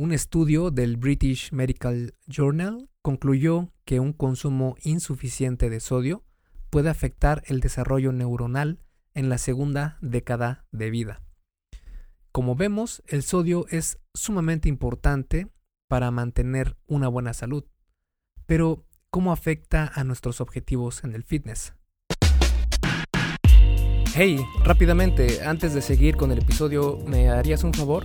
Un 0.00 0.12
estudio 0.12 0.70
del 0.70 0.96
British 0.96 1.52
Medical 1.52 2.14
Journal 2.26 2.88
concluyó 3.02 3.70
que 3.84 4.00
un 4.00 4.14
consumo 4.14 4.76
insuficiente 4.82 5.68
de 5.68 5.78
sodio 5.78 6.24
puede 6.70 6.88
afectar 6.88 7.42
el 7.48 7.60
desarrollo 7.60 8.10
neuronal 8.10 8.78
en 9.12 9.28
la 9.28 9.36
segunda 9.36 9.98
década 10.00 10.64
de 10.72 10.88
vida. 10.88 11.20
Como 12.32 12.56
vemos, 12.56 13.02
el 13.08 13.22
sodio 13.22 13.66
es 13.68 13.98
sumamente 14.14 14.70
importante 14.70 15.48
para 15.86 16.10
mantener 16.10 16.78
una 16.86 17.08
buena 17.08 17.34
salud. 17.34 17.66
Pero, 18.46 18.86
¿cómo 19.10 19.32
afecta 19.32 19.92
a 19.94 20.02
nuestros 20.02 20.40
objetivos 20.40 21.04
en 21.04 21.14
el 21.14 21.24
fitness? 21.24 21.74
Hey, 24.14 24.40
rápidamente, 24.64 25.42
antes 25.44 25.74
de 25.74 25.82
seguir 25.82 26.16
con 26.16 26.32
el 26.32 26.38
episodio, 26.38 26.96
¿me 27.06 27.28
harías 27.28 27.64
un 27.64 27.74
favor? 27.74 28.04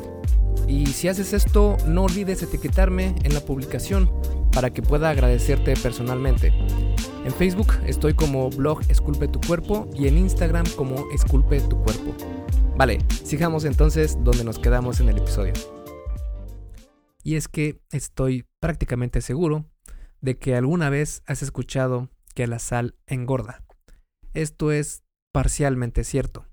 Y 0.71 0.85
si 0.85 1.09
haces 1.09 1.33
esto, 1.33 1.75
no 1.85 2.03
olvides 2.03 2.41
etiquetarme 2.41 3.13
en 3.23 3.33
la 3.33 3.41
publicación 3.41 4.09
para 4.53 4.69
que 4.69 4.81
pueda 4.81 5.09
agradecerte 5.09 5.73
personalmente. 5.75 6.53
En 7.25 7.33
Facebook 7.33 7.73
estoy 7.85 8.13
como 8.13 8.49
blog 8.49 8.79
Esculpe 8.89 9.27
tu 9.27 9.41
cuerpo 9.41 9.89
y 9.93 10.07
en 10.07 10.17
Instagram 10.17 10.65
como 10.77 11.11
Esculpe 11.11 11.59
tu 11.59 11.77
cuerpo. 11.83 12.15
Vale, 12.77 12.99
sigamos 13.25 13.65
entonces 13.65 14.17
donde 14.23 14.45
nos 14.45 14.59
quedamos 14.59 15.01
en 15.01 15.09
el 15.09 15.17
episodio 15.17 15.53
y 17.23 17.35
es 17.35 17.47
que 17.47 17.81
estoy 17.91 18.45
prácticamente 18.59 19.21
seguro 19.21 19.65
de 20.21 20.37
que 20.37 20.55
alguna 20.55 20.89
vez 20.89 21.23
has 21.25 21.41
escuchado 21.41 22.09
que 22.35 22.47
la 22.47 22.59
sal 22.59 22.95
engorda. 23.07 23.63
Esto 24.33 24.71
es 24.71 25.03
parcialmente 25.31 26.03
cierto. 26.03 26.45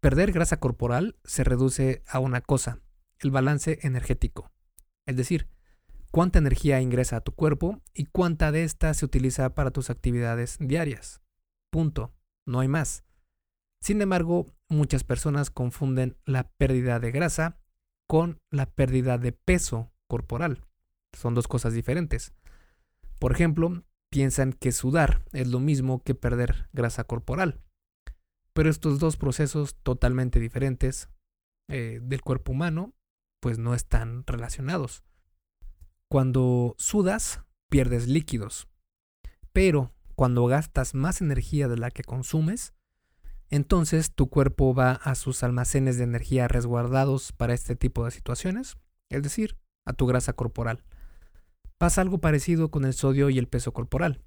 Perder 0.00 0.32
grasa 0.32 0.58
corporal 0.58 1.16
se 1.24 1.42
reduce 1.42 2.02
a 2.06 2.18
una 2.18 2.40
cosa, 2.40 2.80
el 3.20 3.30
balance 3.30 3.78
energético. 3.82 4.50
Es 5.06 5.16
decir, 5.16 5.48
cuánta 6.10 6.38
energía 6.38 6.80
ingresa 6.80 7.16
a 7.16 7.20
tu 7.20 7.32
cuerpo 7.32 7.82
y 7.94 8.06
cuánta 8.06 8.52
de 8.52 8.64
esta 8.64 8.92
se 8.94 9.04
utiliza 9.04 9.54
para 9.54 9.70
tus 9.70 9.90
actividades 9.90 10.56
diarias. 10.60 11.20
Punto. 11.70 12.12
No 12.46 12.60
hay 12.60 12.68
más. 12.68 13.04
Sin 13.80 14.00
embargo, 14.00 14.54
muchas 14.68 15.04
personas 15.04 15.50
confunden 15.50 16.16
la 16.24 16.48
pérdida 16.48 17.00
de 17.00 17.10
grasa 17.10 17.58
con 18.06 18.40
la 18.50 18.66
pérdida 18.66 19.18
de 19.18 19.32
peso 19.32 19.92
corporal. 20.06 20.64
Son 21.12 21.34
dos 21.34 21.48
cosas 21.48 21.72
diferentes. 21.72 22.32
Por 23.18 23.32
ejemplo, 23.32 23.84
piensan 24.10 24.52
que 24.52 24.72
sudar 24.72 25.24
es 25.32 25.48
lo 25.48 25.60
mismo 25.60 26.02
que 26.02 26.14
perder 26.14 26.68
grasa 26.72 27.04
corporal. 27.04 27.60
Pero 28.52 28.70
estos 28.70 28.98
dos 28.98 29.16
procesos 29.16 29.76
totalmente 29.82 30.40
diferentes 30.40 31.10
eh, 31.68 32.00
del 32.02 32.22
cuerpo 32.22 32.52
humano, 32.52 32.94
pues 33.46 33.60
no 33.60 33.74
están 33.74 34.24
relacionados. 34.26 35.04
Cuando 36.08 36.74
sudas, 36.78 37.42
pierdes 37.68 38.08
líquidos. 38.08 38.66
Pero 39.52 39.94
cuando 40.16 40.46
gastas 40.46 40.96
más 40.96 41.20
energía 41.20 41.68
de 41.68 41.76
la 41.76 41.92
que 41.92 42.02
consumes, 42.02 42.74
entonces 43.48 44.12
tu 44.12 44.28
cuerpo 44.30 44.74
va 44.74 44.94
a 44.94 45.14
sus 45.14 45.44
almacenes 45.44 45.96
de 45.96 46.02
energía 46.02 46.48
resguardados 46.48 47.30
para 47.30 47.54
este 47.54 47.76
tipo 47.76 48.04
de 48.04 48.10
situaciones, 48.10 48.78
es 49.10 49.22
decir, 49.22 49.56
a 49.84 49.92
tu 49.92 50.06
grasa 50.06 50.32
corporal. 50.32 50.82
Pasa 51.78 52.00
algo 52.00 52.18
parecido 52.18 52.72
con 52.72 52.84
el 52.84 52.94
sodio 52.94 53.30
y 53.30 53.38
el 53.38 53.46
peso 53.46 53.72
corporal. 53.72 54.24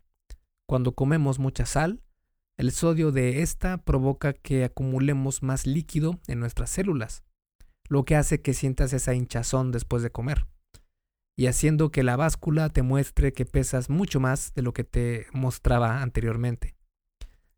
Cuando 0.66 0.96
comemos 0.96 1.40
mucha 1.40 1.66
sal, 1.66 2.02
el 2.56 2.72
sodio 2.72 3.12
de 3.12 3.42
esta 3.42 3.80
provoca 3.80 4.32
que 4.32 4.64
acumulemos 4.64 5.44
más 5.44 5.68
líquido 5.68 6.22
en 6.28 6.40
nuestras 6.40 6.70
células, 6.70 7.26
lo 7.90 8.06
que 8.06 8.16
hace 8.16 8.42
que 8.42 8.54
sientas 8.54 8.94
esa 8.94 9.14
hinchazón 9.14 9.72
después 9.72 10.02
de 10.04 10.12
comer, 10.12 10.48
y 11.36 11.48
haciendo 11.48 11.92
que 11.92 12.04
la 12.04 12.16
báscula 12.16 12.70
te 12.70 12.84
muestre 12.84 13.34
que 13.34 13.46
pesas 13.46 13.90
mucho 13.90 14.20
más 14.20 14.54
de 14.54 14.62
lo 14.62 14.74
que 14.74 14.84
te 14.84 15.28
mostraba 15.34 16.02
anteriormente. 16.02 16.76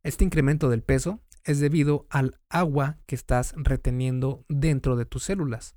Este 0.03 0.23
incremento 0.23 0.69
del 0.69 0.83
peso 0.83 1.19
es 1.43 1.59
debido 1.59 2.07
al 2.09 2.39
agua 2.49 2.97
que 3.05 3.15
estás 3.15 3.53
reteniendo 3.57 4.45
dentro 4.47 4.95
de 4.95 5.05
tus 5.05 5.23
células. 5.23 5.75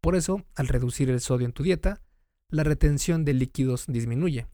Por 0.00 0.16
eso, 0.16 0.44
al 0.54 0.68
reducir 0.68 1.10
el 1.10 1.20
sodio 1.20 1.46
en 1.46 1.52
tu 1.52 1.62
dieta, 1.62 2.02
la 2.48 2.64
retención 2.64 3.24
de 3.24 3.34
líquidos 3.34 3.86
disminuye. 3.88 4.46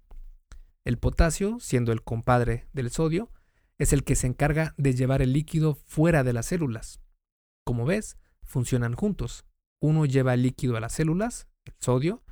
El 0.85 0.99
potasio, 0.99 1.59
siendo 1.61 1.93
el 1.93 2.03
compadre 2.03 2.67
del 2.73 2.91
sodio, 2.91 3.31
es 3.79 3.93
el 3.93 4.05
que 4.05 4.17
se 4.17 4.27
encarga 4.27 4.75
de 4.77 4.95
llevar 4.95 5.23
el 5.23 5.33
líquido 5.33 5.75
fuera 5.75 6.25
de 6.25 6.33
las 6.33 6.47
células. 6.47 7.01
Como 7.65 7.85
ves, 7.85 8.17
funcionan 8.45 8.95
juntos. 8.95 9.45
Uno 9.81 10.07
lleva 10.07 10.37
líquido 10.37 10.77
a 10.77 10.81
las 10.81 10.93
células, 10.93 11.49
el 11.65 11.75
sodio, 11.79 12.23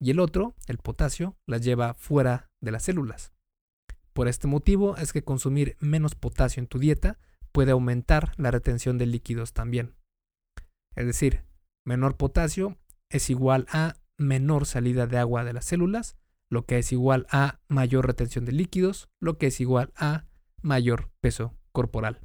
y 0.00 0.10
el 0.10 0.20
otro, 0.20 0.54
el 0.66 0.78
potasio, 0.78 1.36
las 1.46 1.62
lleva 1.62 1.94
fuera 1.94 2.50
de 2.60 2.70
las 2.70 2.84
células. 2.84 3.32
Por 4.12 4.28
este 4.28 4.46
motivo 4.46 4.96
es 4.96 5.12
que 5.12 5.22
consumir 5.22 5.76
menos 5.80 6.14
potasio 6.14 6.60
en 6.60 6.66
tu 6.66 6.78
dieta 6.78 7.18
puede 7.52 7.72
aumentar 7.72 8.32
la 8.36 8.50
retención 8.50 8.98
de 8.98 9.06
líquidos 9.06 9.52
también. 9.52 9.96
Es 10.96 11.06
decir, 11.06 11.44
menor 11.84 12.16
potasio 12.16 12.78
es 13.10 13.30
igual 13.30 13.66
a 13.70 13.96
menor 14.16 14.66
salida 14.66 15.06
de 15.06 15.18
agua 15.18 15.44
de 15.44 15.52
las 15.52 15.66
células, 15.66 16.16
lo 16.50 16.66
que 16.66 16.78
es 16.78 16.92
igual 16.92 17.26
a 17.30 17.60
mayor 17.68 18.06
retención 18.06 18.44
de 18.44 18.52
líquidos, 18.52 19.08
lo 19.20 19.38
que 19.38 19.46
es 19.48 19.60
igual 19.60 19.92
a 19.96 20.26
mayor 20.62 21.10
peso 21.20 21.56
corporal. 21.72 22.20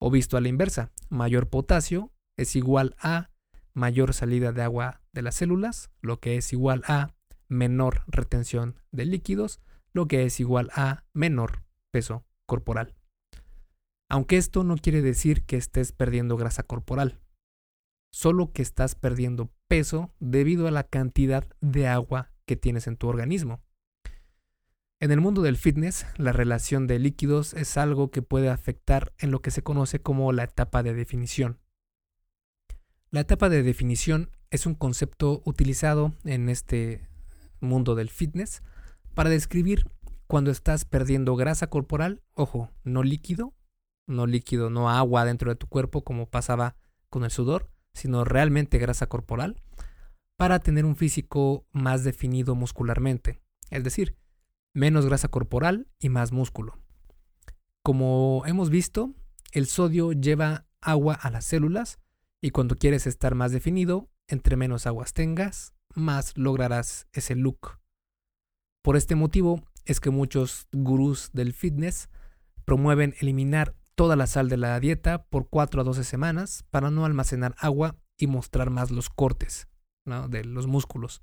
O 0.00 0.10
visto 0.10 0.36
a 0.36 0.40
la 0.40 0.48
inversa, 0.48 0.90
mayor 1.10 1.48
potasio 1.50 2.12
es 2.40 2.56
igual 2.56 2.96
a 3.00 3.30
mayor 3.72 4.14
salida 4.14 4.52
de 4.52 4.62
agua 4.62 5.02
de 5.12 5.22
las 5.22 5.36
células, 5.36 5.90
lo 6.00 6.20
que 6.20 6.36
es 6.36 6.52
igual 6.52 6.82
a 6.86 7.14
menor 7.48 8.02
retención 8.06 8.76
de 8.90 9.04
líquidos, 9.04 9.60
lo 9.92 10.06
que 10.06 10.24
es 10.24 10.40
igual 10.40 10.70
a 10.74 11.04
menor 11.12 11.64
peso 11.90 12.24
corporal 12.46 12.94
aunque 14.10 14.36
esto 14.36 14.64
no 14.64 14.76
quiere 14.76 15.02
decir 15.02 15.44
que 15.44 15.56
estés 15.56 15.92
perdiendo 15.92 16.36
grasa 16.36 16.64
corporal, 16.64 17.20
solo 18.12 18.52
que 18.52 18.60
estás 18.60 18.96
perdiendo 18.96 19.52
peso 19.68 20.12
debido 20.18 20.66
a 20.66 20.72
la 20.72 20.82
cantidad 20.82 21.48
de 21.60 21.86
agua 21.86 22.32
que 22.44 22.56
tienes 22.56 22.88
en 22.88 22.96
tu 22.96 23.06
organismo. 23.06 23.62
En 24.98 25.12
el 25.12 25.20
mundo 25.20 25.42
del 25.42 25.56
fitness, 25.56 26.06
la 26.16 26.32
relación 26.32 26.88
de 26.88 26.98
líquidos 26.98 27.54
es 27.54 27.76
algo 27.76 28.10
que 28.10 28.20
puede 28.20 28.50
afectar 28.50 29.14
en 29.16 29.30
lo 29.30 29.40
que 29.40 29.52
se 29.52 29.62
conoce 29.62 30.02
como 30.02 30.32
la 30.32 30.42
etapa 30.42 30.82
de 30.82 30.92
definición. 30.92 31.60
La 33.12 33.22
etapa 33.22 33.48
de 33.48 33.64
definición 33.64 34.30
es 34.50 34.66
un 34.66 34.76
concepto 34.76 35.42
utilizado 35.44 36.14
en 36.22 36.48
este 36.48 37.08
mundo 37.58 37.96
del 37.96 38.08
fitness 38.08 38.62
para 39.14 39.30
describir 39.30 39.90
cuando 40.28 40.52
estás 40.52 40.84
perdiendo 40.84 41.34
grasa 41.34 41.66
corporal, 41.66 42.22
ojo, 42.34 42.70
no 42.84 43.02
líquido, 43.02 43.52
no 44.06 44.28
líquido, 44.28 44.70
no 44.70 44.88
agua 44.90 45.24
dentro 45.24 45.50
de 45.50 45.56
tu 45.56 45.66
cuerpo 45.66 46.04
como 46.04 46.30
pasaba 46.30 46.76
con 47.08 47.24
el 47.24 47.32
sudor, 47.32 47.68
sino 47.94 48.24
realmente 48.24 48.78
grasa 48.78 49.08
corporal, 49.08 49.60
para 50.36 50.60
tener 50.60 50.84
un 50.84 50.94
físico 50.94 51.66
más 51.72 52.04
definido 52.04 52.54
muscularmente, 52.54 53.42
es 53.70 53.82
decir, 53.82 54.16
menos 54.72 55.04
grasa 55.06 55.26
corporal 55.26 55.88
y 55.98 56.10
más 56.10 56.30
músculo. 56.30 56.78
Como 57.82 58.44
hemos 58.46 58.70
visto, 58.70 59.16
el 59.50 59.66
sodio 59.66 60.12
lleva 60.12 60.66
agua 60.80 61.14
a 61.14 61.28
las 61.30 61.44
células 61.44 61.98
y 62.42 62.50
cuando 62.50 62.76
quieres 62.76 63.06
estar 63.06 63.34
más 63.34 63.52
definido, 63.52 64.08
entre 64.28 64.56
menos 64.56 64.86
aguas 64.86 65.12
tengas, 65.12 65.74
más 65.94 66.36
lograrás 66.36 67.06
ese 67.12 67.34
look. 67.34 67.78
Por 68.82 68.96
este 68.96 69.14
motivo 69.14 69.62
es 69.84 70.00
que 70.00 70.10
muchos 70.10 70.66
gurús 70.72 71.30
del 71.32 71.52
fitness 71.52 72.08
promueven 72.64 73.14
eliminar 73.20 73.74
toda 73.94 74.16
la 74.16 74.26
sal 74.26 74.48
de 74.48 74.56
la 74.56 74.78
dieta 74.80 75.24
por 75.24 75.48
4 75.48 75.82
a 75.82 75.84
12 75.84 76.04
semanas 76.04 76.64
para 76.70 76.90
no 76.90 77.04
almacenar 77.04 77.54
agua 77.58 77.96
y 78.16 78.26
mostrar 78.26 78.70
más 78.70 78.90
los 78.90 79.10
cortes 79.10 79.68
de 80.28 80.44
los 80.44 80.66
músculos. 80.66 81.22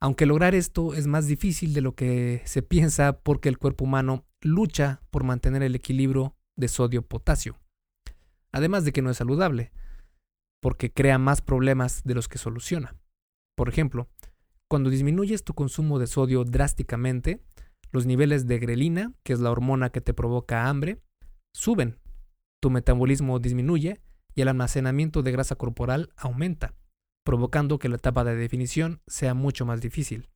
Aunque 0.00 0.26
lograr 0.26 0.54
esto 0.54 0.94
es 0.94 1.06
más 1.06 1.26
difícil 1.26 1.74
de 1.74 1.80
lo 1.80 1.94
que 1.94 2.42
se 2.44 2.62
piensa 2.62 3.20
porque 3.20 3.48
el 3.48 3.58
cuerpo 3.58 3.84
humano 3.84 4.26
lucha 4.40 5.02
por 5.10 5.24
mantener 5.24 5.62
el 5.62 5.74
equilibrio 5.74 6.36
de 6.56 6.68
sodio-potasio. 6.68 7.58
Además 8.52 8.84
de 8.84 8.92
que 8.92 9.02
no 9.02 9.10
es 9.10 9.16
saludable, 9.16 9.72
porque 10.60 10.92
crea 10.92 11.18
más 11.18 11.40
problemas 11.42 12.02
de 12.04 12.14
los 12.14 12.28
que 12.28 12.38
soluciona. 12.38 12.96
Por 13.56 13.68
ejemplo, 13.68 14.08
cuando 14.68 14.90
disminuyes 14.90 15.44
tu 15.44 15.54
consumo 15.54 15.98
de 15.98 16.06
sodio 16.06 16.44
drásticamente, 16.44 17.42
los 17.90 18.06
niveles 18.06 18.46
de 18.46 18.58
grelina, 18.58 19.12
que 19.22 19.32
es 19.32 19.40
la 19.40 19.50
hormona 19.50 19.90
que 19.90 20.00
te 20.00 20.14
provoca 20.14 20.68
hambre, 20.68 21.00
suben. 21.52 21.98
Tu 22.60 22.70
metabolismo 22.70 23.38
disminuye 23.38 24.00
y 24.34 24.42
el 24.42 24.48
almacenamiento 24.48 25.22
de 25.22 25.32
grasa 25.32 25.56
corporal 25.56 26.12
aumenta 26.16 26.74
provocando 27.28 27.78
que 27.78 27.90
la 27.90 27.96
etapa 27.96 28.24
de 28.24 28.34
definición 28.34 29.02
sea 29.06 29.34
mucho 29.34 29.66
más 29.66 29.82
difícil. 29.82 30.30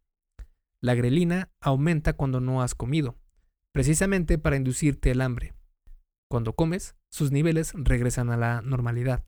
La 0.82 0.94
grelina 0.94 1.50
aumenta 1.58 2.12
cuando 2.12 2.38
no 2.38 2.60
has 2.60 2.74
comido, 2.74 3.16
precisamente 3.72 4.36
para 4.36 4.56
inducirte 4.56 5.10
el 5.10 5.22
hambre. 5.22 5.54
Cuando 6.28 6.54
comes, 6.54 6.94
sus 7.08 7.32
niveles 7.32 7.72
regresan 7.74 8.28
a 8.28 8.36
la 8.36 8.60
normalidad. 8.60 9.24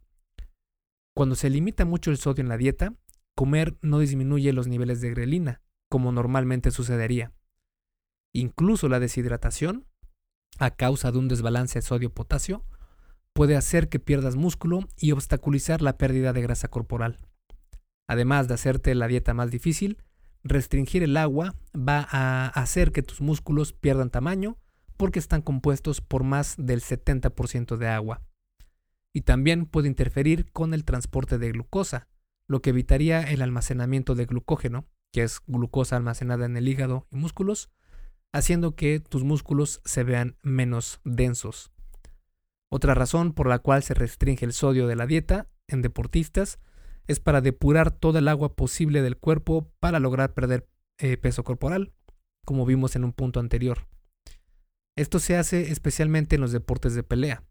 Cuando 1.15 1.37
se 1.37 1.49
limita 1.49 1.85
mucho 1.85 2.11
el 2.11 2.19
sodio 2.19 2.43
en 2.43 2.49
la 2.49 2.57
dieta, 2.57 2.95
comer 3.37 3.77
no 3.83 4.01
disminuye 4.01 4.53
los 4.53 4.67
niveles 4.67 5.01
de 5.01 5.11
grelina, 5.11 5.63
como 5.89 6.11
normalmente 6.11 6.73
sucedería. 6.73 7.33
Incluso 8.33 8.89
la 8.89 8.99
deshidratación, 8.99 9.87
a 10.59 10.71
causa 10.73 11.13
de 11.13 11.19
un 11.19 11.29
desbalance 11.29 11.81
sodio-potasio, 11.83 12.65
puede 13.33 13.57
hacer 13.57 13.89
que 13.89 14.01
pierdas 14.01 14.35
músculo 14.35 14.81
y 14.97 15.13
obstaculizar 15.13 15.83
la 15.83 15.99
pérdida 15.99 16.33
de 16.33 16.43
grasa 16.43 16.67
corporal. 16.67 17.21
Además 18.09 18.49
de 18.49 18.55
hacerte 18.55 18.95
la 18.97 19.07
dieta 19.07 19.35
más 19.35 19.53
difícil, 19.53 20.03
restringir 20.43 21.05
el 21.05 21.17
agua 21.17 21.55
va 21.77 22.07
a 22.11 22.49
hacer 22.49 22.91
que 22.91 23.03
tus 23.03 23.21
músculos 23.21 23.73
pierdan 23.73 24.11
tamaño 24.11 24.59
porque 24.97 25.21
están 25.21 25.43
compuestos 25.43 26.01
por 26.01 26.25
más 26.25 26.55
del 26.59 26.81
70% 26.81 27.77
de 27.77 27.89
agua. 27.89 28.23
Y 29.15 29.23
también 29.23 29.65
puede 29.65 29.89
interferir 29.89 30.51
con 30.53 30.75
el 30.75 30.85
transporte 30.85 31.39
de 31.39 31.53
glucosa, 31.53 32.09
lo 32.47 32.61
que 32.61 32.71
evitaría 32.71 33.23
el 33.23 33.41
almacenamiento 33.41 34.15
de 34.15 34.27
glucógeno, 34.27 34.87
que 35.13 35.23
es 35.23 35.41
glucosa 35.47 35.97
almacenada 35.97 36.45
en 36.45 36.59
el 36.59 36.69
hígado 36.69 37.07
y 37.11 37.17
músculos, 37.17 37.71
haciendo 38.33 38.75
que 38.75 39.01
tus 39.01 39.25
músculos 39.25 39.81
se 39.85 40.03
vean 40.03 40.37
menos 40.43 41.01
densos. 41.05 41.71
Otra 42.69 42.95
razón 42.95 43.33
por 43.33 43.49
la 43.49 43.61
cual 43.61 43.85
se 43.85 43.95
restringe 43.95 44.45
el 44.45 44.53
sodio 44.53 44.89
de 44.89 44.97
la 44.97 45.07
dieta 45.07 45.49
en 45.69 45.81
deportistas 45.81 46.59
es 47.07 47.21
para 47.21 47.41
depurar 47.41 47.93
toda 47.93 48.19
el 48.19 48.29
agua 48.29 48.57
posible 48.57 49.03
del 49.03 49.17
cuerpo 49.17 49.71
para 49.79 50.01
lograr 50.01 50.35
perder 50.35 50.69
eh, 50.99 51.17
peso 51.17 51.45
corporal, 51.45 51.93
como 52.45 52.67
vimos 52.67 52.97
en 52.97 53.05
un 53.05 53.13
punto 53.13 53.39
anterior. 53.39 53.87
Esto 54.97 55.21
se 55.21 55.37
hace 55.37 55.71
especialmente 55.71 56.35
en 56.35 56.41
los 56.41 56.53
deportes 56.53 56.95
de 56.95 57.03
pelea, 57.03 57.45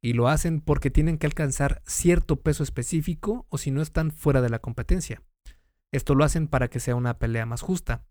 y 0.00 0.12
lo 0.12 0.28
hacen 0.28 0.60
porque 0.60 0.90
tienen 0.90 1.18
que 1.18 1.26
alcanzar 1.26 1.82
cierto 1.86 2.40
peso 2.40 2.62
específico 2.62 3.46
o 3.48 3.58
si 3.58 3.70
no 3.70 3.82
están 3.82 4.10
fuera 4.10 4.40
de 4.40 4.48
la 4.48 4.60
competencia. 4.60 5.22
Esto 5.92 6.14
lo 6.14 6.24
hacen 6.24 6.48
para 6.48 6.68
que 6.68 6.80
sea 6.80 6.94
una 6.94 7.18
pelea 7.18 7.46
más 7.46 7.62
justa. 7.62 8.04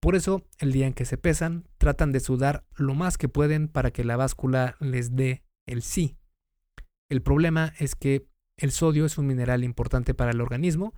Por 0.00 0.16
eso, 0.16 0.44
el 0.58 0.72
día 0.72 0.86
en 0.86 0.94
que 0.94 1.04
se 1.04 1.16
pesan, 1.16 1.68
tratan 1.78 2.12
de 2.12 2.20
sudar 2.20 2.64
lo 2.74 2.94
más 2.94 3.18
que 3.18 3.28
pueden 3.28 3.68
para 3.68 3.92
que 3.92 4.04
la 4.04 4.16
báscula 4.16 4.76
les 4.80 5.14
dé 5.14 5.44
el 5.66 5.82
sí. 5.82 6.16
El 7.08 7.22
problema 7.22 7.72
es 7.78 7.94
que 7.94 8.26
el 8.56 8.72
sodio 8.72 9.06
es 9.06 9.18
un 9.18 9.26
mineral 9.26 9.64
importante 9.64 10.14
para 10.14 10.32
el 10.32 10.40
organismo 10.40 10.94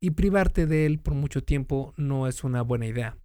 y 0.00 0.10
privarte 0.10 0.66
de 0.66 0.86
él 0.86 0.98
por 0.98 1.14
mucho 1.14 1.42
tiempo 1.42 1.94
no 1.96 2.26
es 2.26 2.44
una 2.44 2.62
buena 2.62 2.86
idea. 2.86 3.16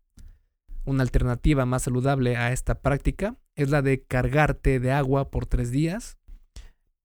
Una 0.85 1.03
alternativa 1.03 1.65
más 1.65 1.83
saludable 1.83 2.35
a 2.35 2.51
esta 2.51 2.81
práctica 2.81 3.37
es 3.55 3.69
la 3.69 3.81
de 3.81 4.03
cargarte 4.03 4.79
de 4.79 4.91
agua 4.91 5.31
por 5.31 5.45
tres 5.45 5.71
días, 5.71 6.17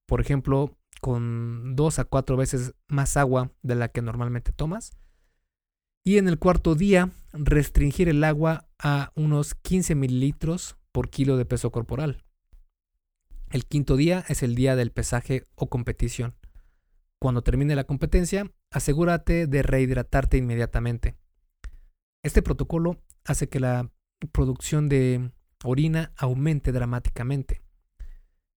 por 0.09 0.21
ejemplo, 0.21 0.75
con 1.01 1.75
dos 1.75 1.99
a 1.99 2.03
cuatro 2.03 2.35
veces 2.35 2.73
más 2.87 3.15
agua 3.15 3.51
de 3.61 3.75
la 3.75 3.89
que 3.89 4.01
normalmente 4.01 4.51
tomas. 4.51 4.97
Y 6.03 6.17
en 6.17 6.27
el 6.27 6.39
cuarto 6.39 6.73
día, 6.73 7.11
restringir 7.31 8.09
el 8.09 8.23
agua 8.23 8.67
a 8.79 9.11
unos 9.13 9.53
15 9.53 9.93
mililitros 9.93 10.77
por 10.91 11.11
kilo 11.11 11.37
de 11.37 11.45
peso 11.45 11.71
corporal. 11.71 12.23
El 13.51 13.67
quinto 13.67 13.97
día 13.97 14.25
es 14.27 14.41
el 14.41 14.55
día 14.55 14.75
del 14.75 14.91
pesaje 14.91 15.43
o 15.53 15.69
competición. 15.69 16.35
Cuando 17.19 17.43
termine 17.43 17.75
la 17.75 17.83
competencia, 17.83 18.51
asegúrate 18.71 19.45
de 19.45 19.61
rehidratarte 19.61 20.37
inmediatamente. 20.37 21.17
Este 22.23 22.41
protocolo 22.41 22.97
hace 23.25 23.47
que 23.47 23.59
la 23.59 23.91
producción 24.31 24.89
de 24.89 25.31
orina 25.63 26.13
aumente 26.17 26.71
dramáticamente. 26.71 27.61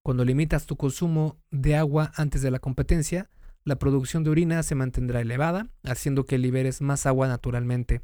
Cuando 0.04 0.24
limitas 0.24 0.66
tu 0.66 0.76
consumo 0.76 1.38
de 1.52 1.76
agua 1.76 2.10
antes 2.16 2.42
de 2.42 2.50
la 2.50 2.58
competencia, 2.58 3.30
la 3.64 3.76
producción 3.76 4.24
de 4.24 4.30
orina 4.30 4.60
se 4.64 4.74
mantendrá 4.74 5.20
elevada, 5.20 5.68
haciendo 5.84 6.26
que 6.26 6.38
liberes 6.38 6.80
más 6.80 7.06
agua 7.06 7.28
naturalmente, 7.28 8.02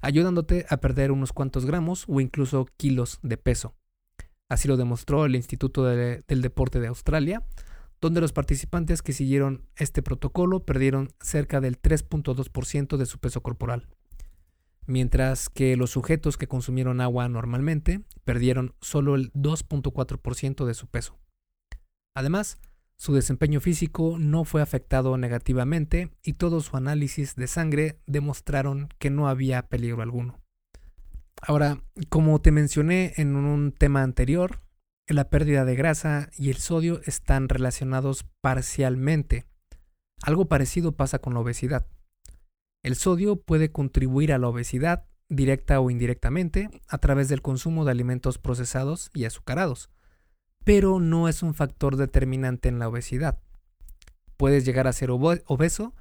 ayudándote 0.00 0.64
a 0.70 0.78
perder 0.78 1.12
unos 1.12 1.34
cuantos 1.34 1.66
gramos 1.66 2.06
o 2.08 2.22
incluso 2.22 2.66
kilos 2.78 3.18
de 3.22 3.36
peso. 3.36 3.74
Así 4.48 4.68
lo 4.68 4.78
demostró 4.78 5.26
el 5.26 5.36
Instituto 5.36 5.84
del 5.84 6.42
Deporte 6.42 6.80
de 6.80 6.88
Australia, 6.88 7.44
donde 8.00 8.22
los 8.22 8.32
participantes 8.32 9.02
que 9.02 9.12
siguieron 9.12 9.66
este 9.76 10.02
protocolo 10.02 10.64
perdieron 10.64 11.10
cerca 11.20 11.60
del 11.60 11.80
3.2% 11.80 12.96
de 12.96 13.06
su 13.06 13.18
peso 13.18 13.42
corporal, 13.42 13.86
mientras 14.86 15.48
que 15.48 15.76
los 15.76 15.90
sujetos 15.90 16.36
que 16.36 16.48
consumieron 16.48 17.00
agua 17.00 17.28
normalmente 17.28 18.02
perdieron 18.24 18.74
solo 18.80 19.14
el 19.14 19.32
2.4% 19.32 20.64
de 20.64 20.74
su 20.74 20.86
peso. 20.88 21.18
Además, 22.14 22.58
su 22.96 23.14
desempeño 23.14 23.60
físico 23.60 24.16
no 24.18 24.44
fue 24.44 24.62
afectado 24.62 25.16
negativamente 25.16 26.12
y 26.22 26.34
todo 26.34 26.60
su 26.60 26.76
análisis 26.76 27.34
de 27.34 27.46
sangre 27.46 27.98
demostraron 28.06 28.88
que 28.98 29.10
no 29.10 29.28
había 29.28 29.68
peligro 29.68 30.02
alguno. 30.02 30.38
Ahora, 31.40 31.82
como 32.08 32.40
te 32.40 32.52
mencioné 32.52 33.14
en 33.16 33.34
un 33.34 33.72
tema 33.72 34.02
anterior, 34.02 34.60
la 35.08 35.30
pérdida 35.30 35.64
de 35.64 35.74
grasa 35.74 36.30
y 36.38 36.50
el 36.50 36.56
sodio 36.58 37.00
están 37.04 37.48
relacionados 37.48 38.24
parcialmente. 38.40 39.46
Algo 40.22 40.46
parecido 40.46 40.92
pasa 40.92 41.18
con 41.18 41.34
la 41.34 41.40
obesidad. 41.40 41.86
El 42.82 42.96
sodio 42.96 43.36
puede 43.36 43.70
contribuir 43.70 44.32
a 44.32 44.38
la 44.38 44.48
obesidad 44.48 45.06
directa 45.28 45.80
o 45.80 45.88
indirectamente 45.88 46.68
a 46.88 46.98
través 46.98 47.28
del 47.28 47.40
consumo 47.40 47.84
de 47.84 47.92
alimentos 47.92 48.38
procesados 48.38 49.10
y 49.14 49.24
azucarados, 49.24 49.90
pero 50.64 50.98
no 50.98 51.28
es 51.28 51.42
un 51.42 51.54
factor 51.54 51.96
determinante 51.96 52.68
en 52.68 52.78
la 52.78 52.88
obesidad. 52.88 53.40
Puedes 54.36 54.64
llegar 54.64 54.88
a 54.88 54.92
ser 54.92 55.10
obeso 55.10 55.94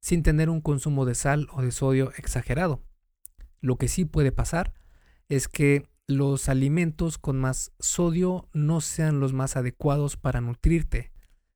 sin 0.00 0.22
tener 0.22 0.50
un 0.50 0.60
consumo 0.60 1.04
de 1.04 1.14
sal 1.14 1.48
o 1.52 1.62
de 1.62 1.70
sodio 1.70 2.12
exagerado. 2.18 2.82
Lo 3.60 3.76
que 3.76 3.88
sí 3.88 4.04
puede 4.04 4.32
pasar 4.32 4.74
es 5.28 5.48
que 5.48 5.88
los 6.06 6.48
alimentos 6.48 7.16
con 7.16 7.38
más 7.38 7.72
sodio 7.78 8.48
no 8.52 8.80
sean 8.80 9.20
los 9.20 9.32
más 9.32 9.56
adecuados 9.56 10.16
para 10.16 10.40
nutrirte, 10.40 11.12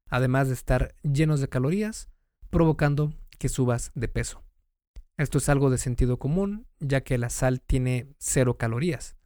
además 0.09 0.49
de 0.49 0.55
estar 0.55 0.95
llenos 1.03 1.41
de 1.41 1.49
calorías, 1.49 2.09
provocando 2.49 3.13
que 3.39 3.49
subas 3.49 3.91
de 3.95 4.09
peso. 4.09 4.48
Esto 5.19 5.39
es 5.39 5.49
algo 5.49 5.69
de 5.69 5.79
sentido 5.79 6.17
común, 6.21 6.69
ya 6.79 7.01
que 7.01 7.19
la 7.19 7.29
sal 7.29 7.61
tiene 7.61 8.15
cero 8.19 8.57
calorías. 8.57 9.17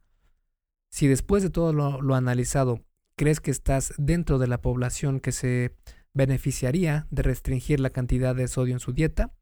Si 0.89 1.07
después 1.07 1.43
de 1.43 1.51
todo 1.51 1.71
lo, 1.71 2.15
analizado 2.15 2.83
crees 3.15 3.39
que 3.39 3.51
estás 3.51 3.93
dentro 3.97 4.39
de 4.39 4.47
la 4.47 4.59
población 4.59 5.19
que 5.19 5.31
se 5.31 5.75
beneficiaría 6.15 7.05
de 7.11 7.21
restringir 7.21 7.79
la 7.79 7.91
cantidad 7.91 8.35
de 8.35 8.47
sodio 8.47 8.73
en 8.73 8.79
su 8.79 8.91
dieta, 8.91 9.33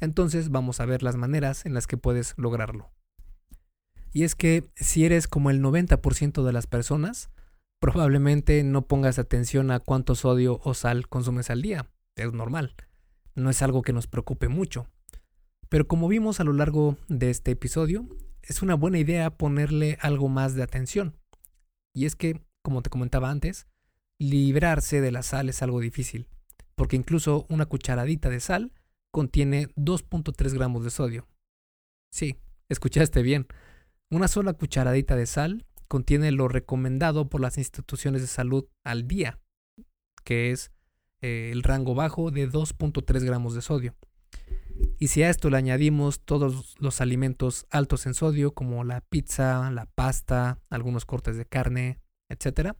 entonces 0.00 0.48
vamos 0.48 0.80
a 0.80 0.86
ver 0.86 1.02
las 1.02 1.16
maneras 1.16 1.66
en 1.66 1.74
las 1.74 1.86
que 1.86 1.98
puedes 1.98 2.32
lograrlo. 2.38 2.90
Y 4.10 4.24
es 4.24 4.34
que 4.34 4.70
si 4.76 5.04
eres 5.04 5.28
como 5.28 5.50
el 5.50 5.60
90% 5.60 6.42
de 6.42 6.52
las 6.52 6.66
personas, 6.66 7.30
probablemente 7.80 8.64
no 8.64 8.86
pongas 8.86 9.18
atención 9.18 9.70
a 9.70 9.80
cuánto 9.80 10.14
sodio 10.14 10.58
o 10.64 10.72
sal 10.72 11.06
consumes 11.06 11.50
al 11.50 11.60
día. 11.60 11.90
Es 12.16 12.32
normal. 12.32 12.74
no 13.34 13.50
es 13.50 13.60
algo 13.62 13.82
que 13.82 13.92
nos 13.92 14.06
preocupe 14.06 14.48
mucho. 14.48 14.88
Pero 15.68 15.86
como 15.86 16.08
vimos 16.08 16.40
a 16.40 16.44
lo 16.44 16.52
largo 16.52 16.96
de 17.08 17.30
este 17.30 17.50
episodio, 17.50 18.06
es 18.42 18.62
una 18.62 18.74
buena 18.74 18.98
idea 18.98 19.30
ponerle 19.30 19.98
algo 20.00 20.28
más 20.28 20.54
de 20.54 20.62
atención. 20.62 21.14
Y 21.94 22.06
es 22.06 22.16
que, 22.16 22.40
como 22.62 22.82
te 22.82 22.90
comentaba 22.90 23.30
antes, 23.30 23.66
librarse 24.18 25.00
de 25.00 25.12
la 25.12 25.22
sal 25.22 25.48
es 25.48 25.62
algo 25.62 25.80
difícil, 25.80 26.28
porque 26.74 26.96
incluso 26.96 27.46
una 27.48 27.66
cucharadita 27.66 28.30
de 28.30 28.40
sal 28.40 28.72
contiene 29.10 29.68
2.3 29.76 30.54
gramos 30.54 30.84
de 30.84 30.90
sodio. 30.90 31.28
Sí, 32.10 32.36
escuchaste 32.68 33.22
bien. 33.22 33.46
Una 34.10 34.28
sola 34.28 34.54
cucharadita 34.54 35.16
de 35.16 35.26
sal 35.26 35.66
contiene 35.86 36.32
lo 36.32 36.48
recomendado 36.48 37.28
por 37.28 37.40
las 37.40 37.58
instituciones 37.58 38.22
de 38.22 38.28
salud 38.28 38.66
al 38.84 39.06
día, 39.06 39.38
que 40.24 40.50
es 40.50 40.70
eh, 41.20 41.50
el 41.52 41.62
rango 41.62 41.94
bajo 41.94 42.30
de 42.30 42.48
2.3 42.50 43.22
gramos 43.24 43.54
de 43.54 43.62
sodio. 43.62 43.94
Y 44.98 45.08
si 45.08 45.22
a 45.22 45.30
esto 45.30 45.50
le 45.50 45.56
añadimos 45.56 46.20
todos 46.24 46.74
los 46.78 47.00
alimentos 47.00 47.66
altos 47.70 48.06
en 48.06 48.14
sodio, 48.14 48.52
como 48.52 48.84
la 48.84 49.00
pizza, 49.00 49.70
la 49.70 49.86
pasta, 49.86 50.60
algunos 50.70 51.04
cortes 51.04 51.36
de 51.36 51.46
carne, 51.46 52.00
etc., 52.28 52.72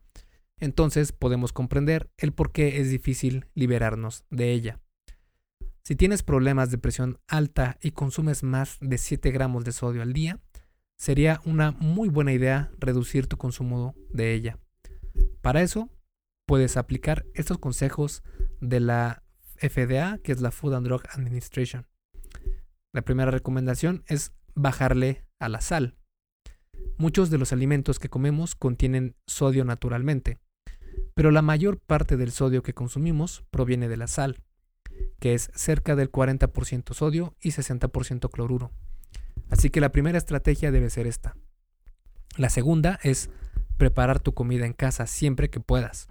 entonces 0.61 1.12
podemos 1.12 1.52
comprender 1.52 2.11
el 2.16 2.32
por 2.32 2.52
qué 2.52 2.80
es 2.80 2.90
difícil 2.90 3.46
liberarnos 3.54 4.24
de 4.30 4.52
ella. 4.52 4.80
Si 5.84 5.96
tienes 5.96 6.22
problemas 6.22 6.70
de 6.70 6.78
presión 6.78 7.18
alta 7.28 7.78
y 7.80 7.92
consumes 7.92 8.42
más 8.42 8.76
de 8.80 8.98
7 8.98 9.30
gramos 9.30 9.64
de 9.64 9.72
sodio 9.72 10.02
al 10.02 10.12
día, 10.12 10.40
sería 10.96 11.40
una 11.44 11.70
muy 11.70 12.08
buena 12.08 12.32
idea 12.32 12.70
reducir 12.78 13.26
tu 13.26 13.38
consumo 13.38 13.94
de 14.11 14.34
ella. 14.34 14.58
Para 15.40 15.62
eso, 15.62 15.88
puedes 16.44 16.76
aplicar 16.76 17.24
estos 17.34 17.58
consejos 17.58 18.22
de 18.61 18.80
la 18.80 19.22
FDA, 19.61 20.18
que 20.18 20.33
es 20.33 20.40
la 20.40 20.51
Food 20.51 20.75
and 20.75 20.87
Drug 20.87 21.03
Administration. 21.11 21.87
La 22.92 23.03
primera 23.03 23.31
recomendación 23.31 24.05
es 24.07 24.33
bajarle 24.55 25.25
a 25.38 25.49
la 25.49 25.61
sal. 25.61 25.97
Muchos 26.97 27.31
de 27.31 27.38
los 27.38 27.53
alimentos 27.53 27.99
que 27.99 28.09
comemos 28.09 28.55
contienen 28.55 29.14
sodio 29.27 29.64
naturalmente, 29.64 30.38
pero 31.14 31.31
la 31.31 31.42
mayor 31.42 31.79
parte 31.79 32.16
del 32.16 32.33
sodio 32.33 32.62
que 32.62 32.75
consumimos 32.75 33.44
proviene 33.51 33.88
de 33.88 33.97
la 33.97 34.07
sal, 34.07 34.42
que 35.21 35.35
es 35.35 35.51
cerca 35.55 35.97
del 35.97 36.11
40% 36.11 36.94
sodio 36.94 37.37
y 37.40 37.51
60% 37.51 38.31
cloruro. 38.31 38.73
Así 39.51 39.71
que 39.71 39.81
la 39.81 39.92
primera 39.92 40.18
estrategia 40.18 40.71
debe 40.71 40.90
ser 40.90 41.07
esta. 41.07 41.37
La 42.37 42.51
segunda 42.51 42.99
es 43.03 43.31
preparar 43.77 44.21
tu 44.21 44.35
comida 44.35 44.66
en 44.66 44.73
casa 44.73 45.07
siempre 45.07 45.51
que 45.51 45.61
puedas. 45.61 46.09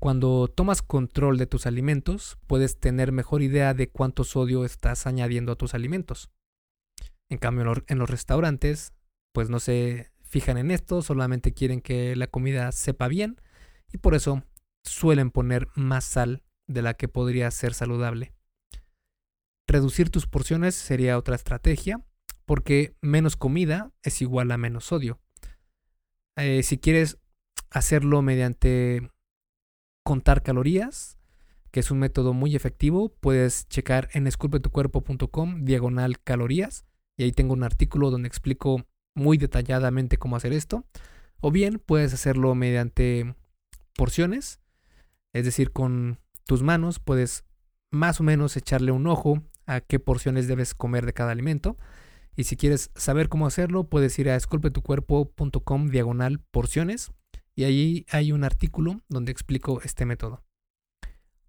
Cuando 0.00 0.48
tomas 0.48 0.80
control 0.80 1.36
de 1.36 1.46
tus 1.46 1.66
alimentos, 1.66 2.38
puedes 2.46 2.80
tener 2.80 3.12
mejor 3.12 3.42
idea 3.42 3.74
de 3.74 3.90
cuánto 3.90 4.24
sodio 4.24 4.64
estás 4.64 5.06
añadiendo 5.06 5.52
a 5.52 5.56
tus 5.56 5.74
alimentos. 5.74 6.30
En 7.28 7.36
cambio, 7.36 7.70
en 7.86 7.98
los 7.98 8.08
restaurantes, 8.08 8.94
pues 9.34 9.50
no 9.50 9.60
se 9.60 10.10
fijan 10.22 10.56
en 10.56 10.70
esto, 10.70 11.02
solamente 11.02 11.52
quieren 11.52 11.82
que 11.82 12.16
la 12.16 12.28
comida 12.28 12.72
sepa 12.72 13.08
bien 13.08 13.42
y 13.92 13.98
por 13.98 14.14
eso 14.14 14.42
suelen 14.84 15.30
poner 15.30 15.68
más 15.74 16.04
sal 16.06 16.44
de 16.66 16.80
la 16.80 16.94
que 16.94 17.08
podría 17.08 17.50
ser 17.50 17.74
saludable. 17.74 18.32
Reducir 19.68 20.08
tus 20.08 20.26
porciones 20.26 20.74
sería 20.74 21.18
otra 21.18 21.36
estrategia, 21.36 22.02
porque 22.46 22.96
menos 23.02 23.36
comida 23.36 23.92
es 24.02 24.22
igual 24.22 24.50
a 24.50 24.56
menos 24.56 24.86
sodio. 24.86 25.20
Eh, 26.36 26.62
si 26.62 26.78
quieres 26.78 27.18
hacerlo 27.68 28.22
mediante 28.22 29.10
contar 30.02 30.42
calorías, 30.42 31.18
que 31.70 31.80
es 31.80 31.90
un 31.90 31.98
método 31.98 32.32
muy 32.32 32.56
efectivo. 32.56 33.14
Puedes 33.20 33.68
checar 33.68 34.08
en 34.12 34.26
esculpetucuerpo.com 34.26 35.64
diagonal 35.64 36.20
calorías 36.20 36.84
y 37.16 37.24
ahí 37.24 37.32
tengo 37.32 37.52
un 37.52 37.62
artículo 37.62 38.10
donde 38.10 38.28
explico 38.28 38.86
muy 39.14 39.36
detalladamente 39.38 40.16
cómo 40.16 40.36
hacer 40.36 40.52
esto. 40.52 40.84
O 41.40 41.50
bien 41.50 41.82
puedes 41.84 42.12
hacerlo 42.12 42.54
mediante 42.54 43.34
porciones, 43.94 44.60
es 45.32 45.44
decir, 45.44 45.72
con 45.72 46.18
tus 46.46 46.62
manos 46.62 46.98
puedes 46.98 47.44
más 47.90 48.20
o 48.20 48.24
menos 48.24 48.56
echarle 48.56 48.92
un 48.92 49.06
ojo 49.06 49.42
a 49.66 49.80
qué 49.80 50.00
porciones 50.00 50.48
debes 50.48 50.74
comer 50.74 51.06
de 51.06 51.12
cada 51.12 51.32
alimento. 51.32 51.76
Y 52.36 52.44
si 52.44 52.56
quieres 52.56 52.90
saber 52.94 53.28
cómo 53.28 53.46
hacerlo, 53.46 53.84
puedes 53.84 54.18
ir 54.18 54.30
a 54.30 54.36
esculpetucuerpo.com 54.36 55.88
diagonal 55.88 56.40
porciones 56.50 57.12
y 57.60 57.64
ahí 57.64 58.06
hay 58.08 58.32
un 58.32 58.42
artículo 58.42 59.02
donde 59.10 59.32
explico 59.32 59.82
este 59.82 60.06
método. 60.06 60.42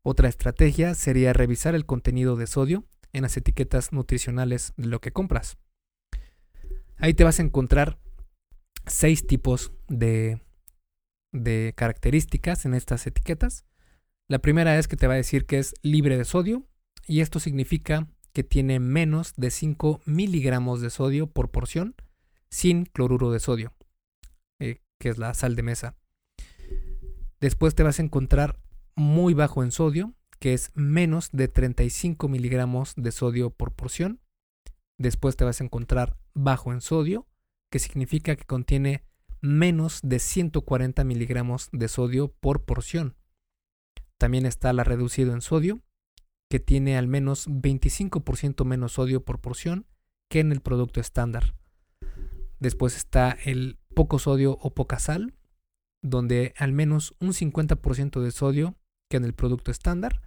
Otra 0.03 0.27
estrategia 0.27 0.93
sería 0.93 1.31
revisar 1.31 1.73
el 1.73 1.85
contenido 1.85 2.35
de 2.35 2.47
sodio 2.47 2.83
en 3.13 3.21
las 3.21 3.37
etiquetas 3.37 3.93
nutricionales 3.93 4.73
de 4.75 4.87
lo 4.87 4.99
que 4.99 5.13
compras. 5.13 5.57
Ahí 6.97 7.13
te 7.13 7.23
vas 7.23 7.39
a 7.39 7.43
encontrar 7.43 7.97
seis 8.85 9.25
tipos 9.25 9.71
de, 9.87 10.41
de 11.31 11.71
características 11.77 12.65
en 12.65 12.73
estas 12.73 13.07
etiquetas. 13.07 13.63
La 14.27 14.39
primera 14.39 14.77
es 14.77 14.89
que 14.89 14.97
te 14.97 15.07
va 15.07 15.13
a 15.13 15.15
decir 15.15 15.45
que 15.45 15.59
es 15.59 15.73
libre 15.81 16.17
de 16.17 16.25
sodio 16.25 16.67
y 17.07 17.21
esto 17.21 17.39
significa 17.39 18.09
que 18.33 18.43
tiene 18.43 18.81
menos 18.81 19.33
de 19.37 19.49
5 19.49 20.01
miligramos 20.03 20.81
de 20.81 20.89
sodio 20.89 21.27
por 21.27 21.51
porción 21.51 21.95
sin 22.49 22.83
cloruro 22.83 23.31
de 23.31 23.39
sodio 23.39 23.73
que 25.01 25.09
es 25.09 25.17
la 25.17 25.33
sal 25.33 25.57
de 25.57 25.63
mesa. 25.63 25.97
Después 27.41 27.73
te 27.73 27.81
vas 27.81 27.99
a 27.99 28.03
encontrar 28.03 28.59
muy 28.95 29.33
bajo 29.33 29.63
en 29.63 29.71
sodio, 29.71 30.13
que 30.39 30.53
es 30.53 30.71
menos 30.75 31.29
de 31.31 31.47
35 31.47 32.27
miligramos 32.27 32.93
de 32.95 33.11
sodio 33.11 33.49
por 33.49 33.73
porción. 33.73 34.21
Después 34.99 35.35
te 35.35 35.43
vas 35.43 35.59
a 35.59 35.63
encontrar 35.63 36.17
bajo 36.35 36.71
en 36.71 36.81
sodio, 36.81 37.27
que 37.71 37.79
significa 37.79 38.35
que 38.35 38.45
contiene 38.45 39.03
menos 39.41 40.01
de 40.03 40.19
140 40.19 41.03
miligramos 41.03 41.69
de 41.71 41.87
sodio 41.87 42.31
por 42.31 42.63
porción. 42.63 43.17
También 44.19 44.45
está 44.45 44.71
la 44.71 44.83
reducido 44.83 45.33
en 45.33 45.41
sodio, 45.41 45.81
que 46.47 46.59
tiene 46.59 46.95
al 46.95 47.07
menos 47.07 47.49
25% 47.49 48.65
menos 48.65 48.93
sodio 48.93 49.25
por 49.25 49.39
porción 49.39 49.87
que 50.29 50.41
en 50.41 50.51
el 50.51 50.61
producto 50.61 50.99
estándar. 50.99 51.55
Después 52.59 52.95
está 52.95 53.31
el 53.31 53.79
poco 53.95 54.19
sodio 54.19 54.59
o 54.61 54.75
poca 54.75 54.99
sal, 54.99 55.33
donde 56.01 56.53
al 56.57 56.73
menos 56.73 57.15
un 57.19 57.33
50% 57.33 58.21
de 58.21 58.31
sodio 58.31 58.75
que 59.09 59.17
en 59.17 59.25
el 59.25 59.33
producto 59.33 59.71
estándar, 59.71 60.21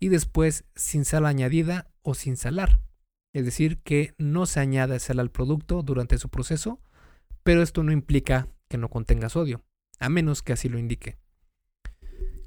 y 0.00 0.08
después 0.08 0.64
sin 0.74 1.04
sal 1.04 1.26
añadida 1.26 1.90
o 2.02 2.14
sin 2.14 2.36
salar, 2.36 2.80
es 3.32 3.44
decir, 3.44 3.78
que 3.78 4.14
no 4.18 4.46
se 4.46 4.60
añade 4.60 4.98
sal 4.98 5.18
al 5.20 5.30
producto 5.30 5.82
durante 5.82 6.18
su 6.18 6.28
proceso, 6.28 6.80
pero 7.42 7.62
esto 7.62 7.82
no 7.82 7.92
implica 7.92 8.48
que 8.68 8.78
no 8.78 8.88
contenga 8.88 9.28
sodio, 9.28 9.64
a 9.98 10.08
menos 10.08 10.42
que 10.42 10.52
así 10.52 10.68
lo 10.68 10.78
indique. 10.78 11.18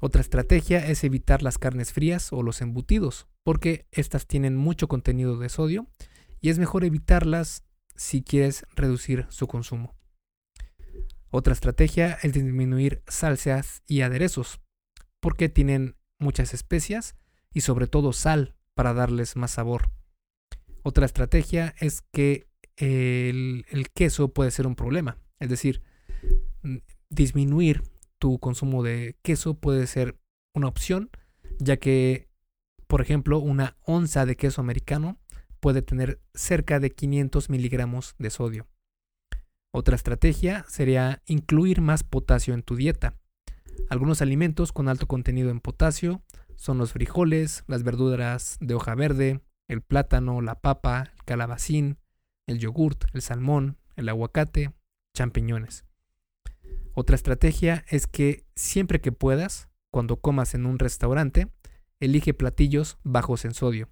Otra 0.00 0.20
estrategia 0.20 0.84
es 0.86 1.04
evitar 1.04 1.42
las 1.42 1.58
carnes 1.58 1.92
frías 1.92 2.32
o 2.32 2.42
los 2.42 2.60
embutidos, 2.60 3.28
porque 3.44 3.86
estas 3.92 4.26
tienen 4.26 4.56
mucho 4.56 4.88
contenido 4.88 5.38
de 5.38 5.48
sodio 5.48 5.86
y 6.40 6.50
es 6.50 6.58
mejor 6.58 6.84
evitarlas 6.84 7.64
si 7.94 8.22
quieres 8.22 8.66
reducir 8.74 9.26
su 9.28 9.46
consumo. 9.46 9.94
Otra 11.34 11.54
estrategia 11.54 12.18
es 12.22 12.34
disminuir 12.34 13.02
salsas 13.08 13.82
y 13.86 14.02
aderezos, 14.02 14.60
porque 15.18 15.48
tienen 15.48 15.96
muchas 16.18 16.52
especias 16.52 17.16
y 17.54 17.62
sobre 17.62 17.86
todo 17.86 18.12
sal 18.12 18.54
para 18.74 18.92
darles 18.92 19.34
más 19.34 19.52
sabor. 19.52 19.90
Otra 20.82 21.06
estrategia 21.06 21.74
es 21.80 22.02
que 22.02 22.48
el, 22.76 23.64
queso 23.94 24.34
puede 24.34 24.50
ser 24.50 24.66
un 24.66 24.76
problema, 24.76 25.16
es 25.40 25.48
decir, 25.48 25.82
disminuir 27.08 27.82
tu 28.18 28.38
consumo 28.38 28.82
de 28.82 29.16
queso 29.22 29.54
puede 29.54 29.86
ser 29.86 30.18
una 30.54 30.68
opción, 30.68 31.08
ya 31.58 31.78
que, 31.78 32.28
por 32.86 33.00
ejemplo, 33.00 33.38
una 33.38 33.78
onza 33.80 34.26
de 34.26 34.36
queso 34.36 34.60
americano 34.60 35.18
puede 35.60 35.80
tener 35.80 36.20
cerca 36.34 36.78
de 36.78 36.90
500 36.90 37.48
miligramos 37.48 38.16
de 38.18 38.28
sodio. 38.28 38.68
Otra 39.74 39.96
estrategia 39.96 40.66
sería 40.68 41.22
incluir 41.26 41.80
más 41.80 42.04
potasio 42.04 42.52
en 42.52 42.62
tu 42.62 42.76
dieta. 42.76 43.16
Algunos 43.88 44.20
alimentos 44.20 44.70
con 44.70 44.86
alto 44.86 45.06
contenido 45.08 45.50
en 45.50 45.60
potasio 45.60 46.22
son 46.56 46.76
los 46.76 46.92
frijoles, 46.92 47.64
las 47.66 47.82
verduras 47.82 48.58
de 48.60 48.74
hoja 48.74 48.94
verde, 48.94 49.40
el 49.68 49.80
plátano, 49.80 50.42
la 50.42 50.60
papa, 50.60 51.12
el 51.16 51.24
calabacín, 51.24 51.96
el 52.46 52.58
yogurt, 52.58 53.04
el 53.14 53.22
salmón, 53.22 53.78
el 53.96 54.10
aguacate, 54.10 54.74
champiñones. 55.16 55.86
Otra 56.94 57.16
estrategia 57.16 57.86
es 57.88 58.06
que 58.06 58.44
siempre 58.54 59.00
que 59.00 59.12
puedas, 59.12 59.70
cuando 59.90 60.20
comas 60.20 60.54
en 60.54 60.66
un 60.66 60.78
restaurante, 60.78 61.48
elige 61.98 62.34
platillos 62.34 62.98
bajos 63.04 63.46
en 63.46 63.54
sodio. 63.54 63.88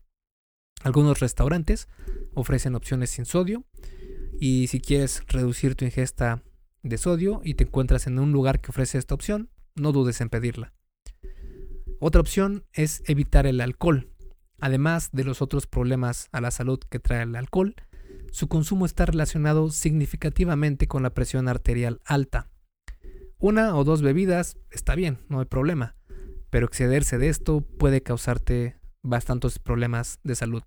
Algunos 0.82 1.20
restaurantes 1.20 1.88
ofrecen 2.34 2.74
opciones 2.74 3.10
sin 3.10 3.24
sodio 3.24 3.64
y 4.40 4.68
si 4.68 4.80
quieres 4.80 5.22
reducir 5.28 5.74
tu 5.74 5.84
ingesta 5.84 6.42
de 6.82 6.96
sodio 6.96 7.42
y 7.44 7.54
te 7.54 7.64
encuentras 7.64 8.06
en 8.06 8.18
un 8.18 8.32
lugar 8.32 8.60
que 8.60 8.70
ofrece 8.70 8.96
esta 8.96 9.14
opción, 9.14 9.50
no 9.76 9.92
dudes 9.92 10.22
en 10.22 10.30
pedirla. 10.30 10.72
Otra 12.00 12.22
opción 12.22 12.64
es 12.72 13.02
evitar 13.06 13.46
el 13.46 13.60
alcohol. 13.60 14.10
Además 14.58 15.10
de 15.12 15.24
los 15.24 15.42
otros 15.42 15.66
problemas 15.66 16.28
a 16.32 16.40
la 16.40 16.50
salud 16.50 16.80
que 16.88 16.98
trae 16.98 17.22
el 17.22 17.36
alcohol, 17.36 17.74
su 18.32 18.48
consumo 18.48 18.86
está 18.86 19.04
relacionado 19.04 19.70
significativamente 19.70 20.88
con 20.88 21.02
la 21.02 21.12
presión 21.12 21.46
arterial 21.46 22.00
alta. 22.06 22.48
Una 23.38 23.76
o 23.76 23.84
dos 23.84 24.00
bebidas 24.00 24.56
está 24.70 24.94
bien, 24.94 25.18
no 25.28 25.40
hay 25.40 25.46
problema, 25.46 25.96
pero 26.48 26.66
excederse 26.66 27.18
de 27.18 27.28
esto 27.28 27.60
puede 27.60 28.02
causarte 28.02 28.78
bastantes 29.02 29.58
problemas 29.58 30.18
de 30.24 30.34
salud. 30.34 30.62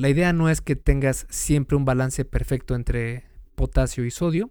La 0.00 0.08
idea 0.08 0.32
no 0.32 0.48
es 0.48 0.62
que 0.62 0.76
tengas 0.76 1.26
siempre 1.28 1.76
un 1.76 1.84
balance 1.84 2.24
perfecto 2.24 2.74
entre 2.74 3.26
potasio 3.54 4.06
y 4.06 4.10
sodio, 4.10 4.50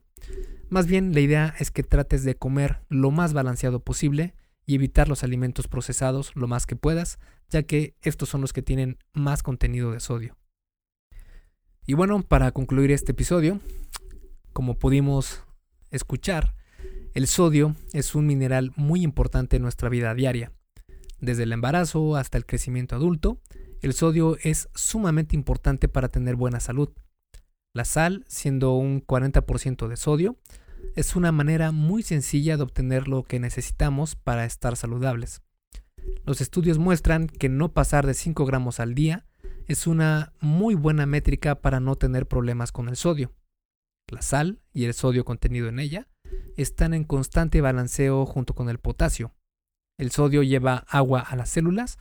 más 0.70 0.86
bien 0.86 1.12
la 1.16 1.22
idea 1.22 1.56
es 1.58 1.72
que 1.72 1.82
trates 1.82 2.24
de 2.24 2.36
comer 2.36 2.82
lo 2.88 3.10
más 3.10 3.34
balanceado 3.34 3.80
posible 3.80 4.36
y 4.68 4.76
evitar 4.76 5.10
los 5.10 5.24
alimentos 5.24 5.68
procesados 5.68 6.36
lo 6.36 6.48
más 6.48 6.68
que 6.68 6.76
puedas, 6.76 7.18
ya 7.50 7.64
que 7.64 7.96
estos 8.04 8.30
son 8.30 8.42
los 8.42 8.54
que 8.54 8.62
tienen 8.62 9.00
más 9.14 9.42
contenido 9.42 9.92
de 9.92 10.00
sodio. 10.00 10.38
Y 11.88 11.96
bueno, 11.96 12.22
para 12.22 12.52
concluir 12.52 12.92
este 12.92 13.14
episodio, 13.14 13.60
como 14.54 14.78
pudimos 14.78 15.44
escuchar, 15.90 16.54
el 17.16 17.26
sodio 17.26 17.76
es 17.92 18.14
un 18.14 18.28
mineral 18.28 18.72
muy 18.76 19.02
importante 19.02 19.56
en 19.56 19.64
nuestra 19.64 19.90
vida 19.90 20.14
diaria. 20.14 20.52
Desde 21.20 21.42
el 21.42 21.54
embarazo 21.54 22.18
hasta 22.18 22.38
el 22.38 22.46
crecimiento 22.46 22.96
adulto, 22.96 23.42
el 23.82 23.94
sodio 23.94 24.38
es 24.44 24.70
sumamente 24.76 25.36
importante 25.36 25.88
para 25.88 26.10
tener 26.10 26.36
buena 26.36 26.60
salud. 26.60 26.90
La 27.74 27.86
sal, 27.86 28.26
siendo 28.28 28.74
un 28.74 29.06
40% 29.06 29.88
de 29.88 29.96
sodio, 29.96 30.38
es 30.96 31.16
una 31.16 31.32
manera 31.32 31.72
muy 31.72 32.04
sencilla 32.04 32.58
de 32.58 32.64
obtener 32.64 33.08
lo 33.08 33.24
que 33.24 33.40
necesitamos 33.40 34.16
para 34.16 34.46
estar 34.46 34.76
saludables. 34.76 35.42
Los 36.26 36.42
estudios 36.42 36.78
muestran 36.78 37.28
que 37.28 37.50
no 37.50 37.74
pasar 37.74 38.06
de 38.06 38.14
5 38.14 38.46
gramos 38.46 38.80
al 38.80 38.96
día 38.96 39.26
es 39.68 39.86
una 39.88 40.34
muy 40.40 40.76
buena 40.76 41.06
métrica 41.06 41.56
para 41.62 41.80
no 41.80 41.96
tener 41.96 42.28
problemas 42.28 42.72
con 42.72 42.90
el 42.90 42.96
sodio. 42.96 43.34
La 44.08 44.22
sal 44.22 44.62
y 44.74 44.86
el 44.86 44.94
sodio 44.94 45.24
contenido 45.24 45.68
en 45.68 45.80
ella 45.80 46.08
están 46.58 46.94
en 46.94 47.04
constante 47.04 47.62
balanceo 47.62 48.26
junto 48.26 48.56
con 48.56 48.70
el 48.70 48.80
potasio. 48.80 49.36
El 49.98 50.12
sodio 50.12 50.42
lleva 50.42 50.86
agua 50.88 51.20
a 51.20 51.36
las 51.36 51.50
células, 51.50 52.00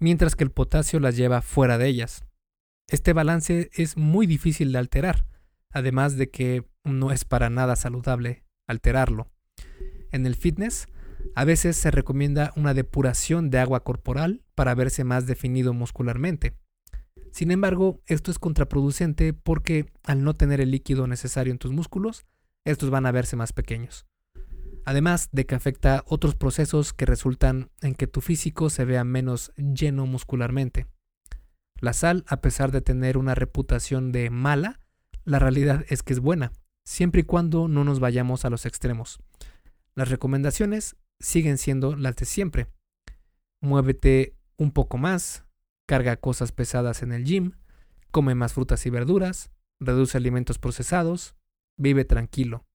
mientras 0.00 0.34
que 0.34 0.44
el 0.44 0.50
potasio 0.50 0.98
las 0.98 1.16
lleva 1.16 1.42
fuera 1.42 1.78
de 1.78 1.86
ellas. 1.86 2.24
Este 2.88 3.12
balance 3.12 3.70
es 3.74 3.96
muy 3.96 4.26
difícil 4.26 4.72
de 4.72 4.78
alterar, 4.78 5.26
además 5.70 6.16
de 6.16 6.30
que 6.30 6.64
no 6.82 7.12
es 7.12 7.24
para 7.24 7.50
nada 7.50 7.76
saludable 7.76 8.44
alterarlo. 8.66 9.30
En 10.10 10.26
el 10.26 10.34
fitness, 10.34 10.88
a 11.34 11.44
veces 11.44 11.76
se 11.76 11.90
recomienda 11.90 12.52
una 12.56 12.74
depuración 12.74 13.50
de 13.50 13.58
agua 13.58 13.84
corporal 13.84 14.42
para 14.54 14.74
verse 14.74 15.04
más 15.04 15.26
definido 15.26 15.72
muscularmente. 15.72 16.54
Sin 17.30 17.50
embargo, 17.52 18.02
esto 18.06 18.30
es 18.30 18.38
contraproducente 18.38 19.32
porque 19.32 19.86
al 20.02 20.24
no 20.24 20.34
tener 20.34 20.60
el 20.60 20.72
líquido 20.72 21.06
necesario 21.06 21.52
en 21.52 21.58
tus 21.58 21.70
músculos, 21.70 22.24
estos 22.64 22.90
van 22.90 23.06
a 23.06 23.12
verse 23.12 23.36
más 23.36 23.52
pequeños. 23.52 24.06
Además 24.84 25.28
de 25.32 25.46
que 25.46 25.54
afecta 25.54 26.04
otros 26.06 26.34
procesos 26.34 26.92
que 26.92 27.06
resultan 27.06 27.70
en 27.80 27.94
que 27.94 28.06
tu 28.06 28.20
físico 28.20 28.70
se 28.70 28.84
vea 28.84 29.04
menos 29.04 29.52
lleno 29.56 30.06
muscularmente. 30.06 30.86
La 31.80 31.92
sal, 31.92 32.24
a 32.28 32.40
pesar 32.40 32.72
de 32.72 32.82
tener 32.82 33.16
una 33.16 33.34
reputación 33.34 34.12
de 34.12 34.30
mala, 34.30 34.80
la 35.24 35.38
realidad 35.38 35.84
es 35.88 36.02
que 36.02 36.12
es 36.12 36.20
buena, 36.20 36.52
siempre 36.84 37.22
y 37.22 37.24
cuando 37.24 37.68
no 37.68 37.84
nos 37.84 38.00
vayamos 38.00 38.44
a 38.44 38.50
los 38.50 38.66
extremos. 38.66 39.20
Las 39.94 40.08
recomendaciones 40.08 40.96
siguen 41.18 41.58
siendo 41.58 41.96
las 41.96 42.16
de 42.16 42.26
siempre. 42.26 42.66
Muévete 43.62 44.34
un 44.56 44.72
poco 44.72 44.98
más, 44.98 45.44
carga 45.86 46.16
cosas 46.16 46.52
pesadas 46.52 47.02
en 47.02 47.12
el 47.12 47.24
gym, 47.24 47.52
come 48.10 48.34
más 48.34 48.52
frutas 48.52 48.84
y 48.86 48.90
verduras, 48.90 49.50
reduce 49.80 50.18
alimentos 50.18 50.58
procesados, 50.58 51.34
vive 51.76 52.04
tranquilo. 52.04 52.66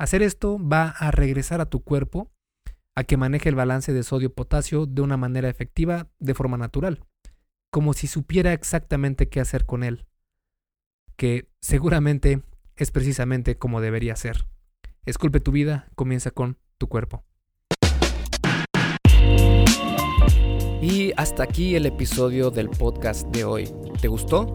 Hacer 0.00 0.22
esto 0.22 0.58
va 0.58 0.88
a 0.88 1.10
regresar 1.10 1.60
a 1.60 1.66
tu 1.66 1.84
cuerpo 1.84 2.32
a 2.96 3.04
que 3.04 3.18
maneje 3.18 3.50
el 3.50 3.54
balance 3.54 3.92
de 3.92 4.02
sodio-potasio 4.02 4.86
de 4.86 5.02
una 5.02 5.18
manera 5.18 5.50
efectiva 5.50 6.08
de 6.18 6.32
forma 6.32 6.56
natural, 6.56 7.04
como 7.70 7.92
si 7.92 8.06
supiera 8.06 8.54
exactamente 8.54 9.28
qué 9.28 9.40
hacer 9.40 9.66
con 9.66 9.84
él, 9.84 10.06
que 11.16 11.50
seguramente 11.60 12.40
es 12.76 12.90
precisamente 12.90 13.58
como 13.58 13.82
debería 13.82 14.16
ser. 14.16 14.46
Esculpe 15.04 15.38
tu 15.38 15.52
vida, 15.52 15.90
comienza 15.96 16.30
con 16.30 16.56
tu 16.78 16.88
cuerpo. 16.88 17.22
Y 20.80 21.12
hasta 21.18 21.42
aquí 21.42 21.76
el 21.76 21.84
episodio 21.84 22.50
del 22.50 22.70
podcast 22.70 23.28
de 23.28 23.44
hoy. 23.44 23.70
¿Te 24.00 24.08
gustó? 24.08 24.54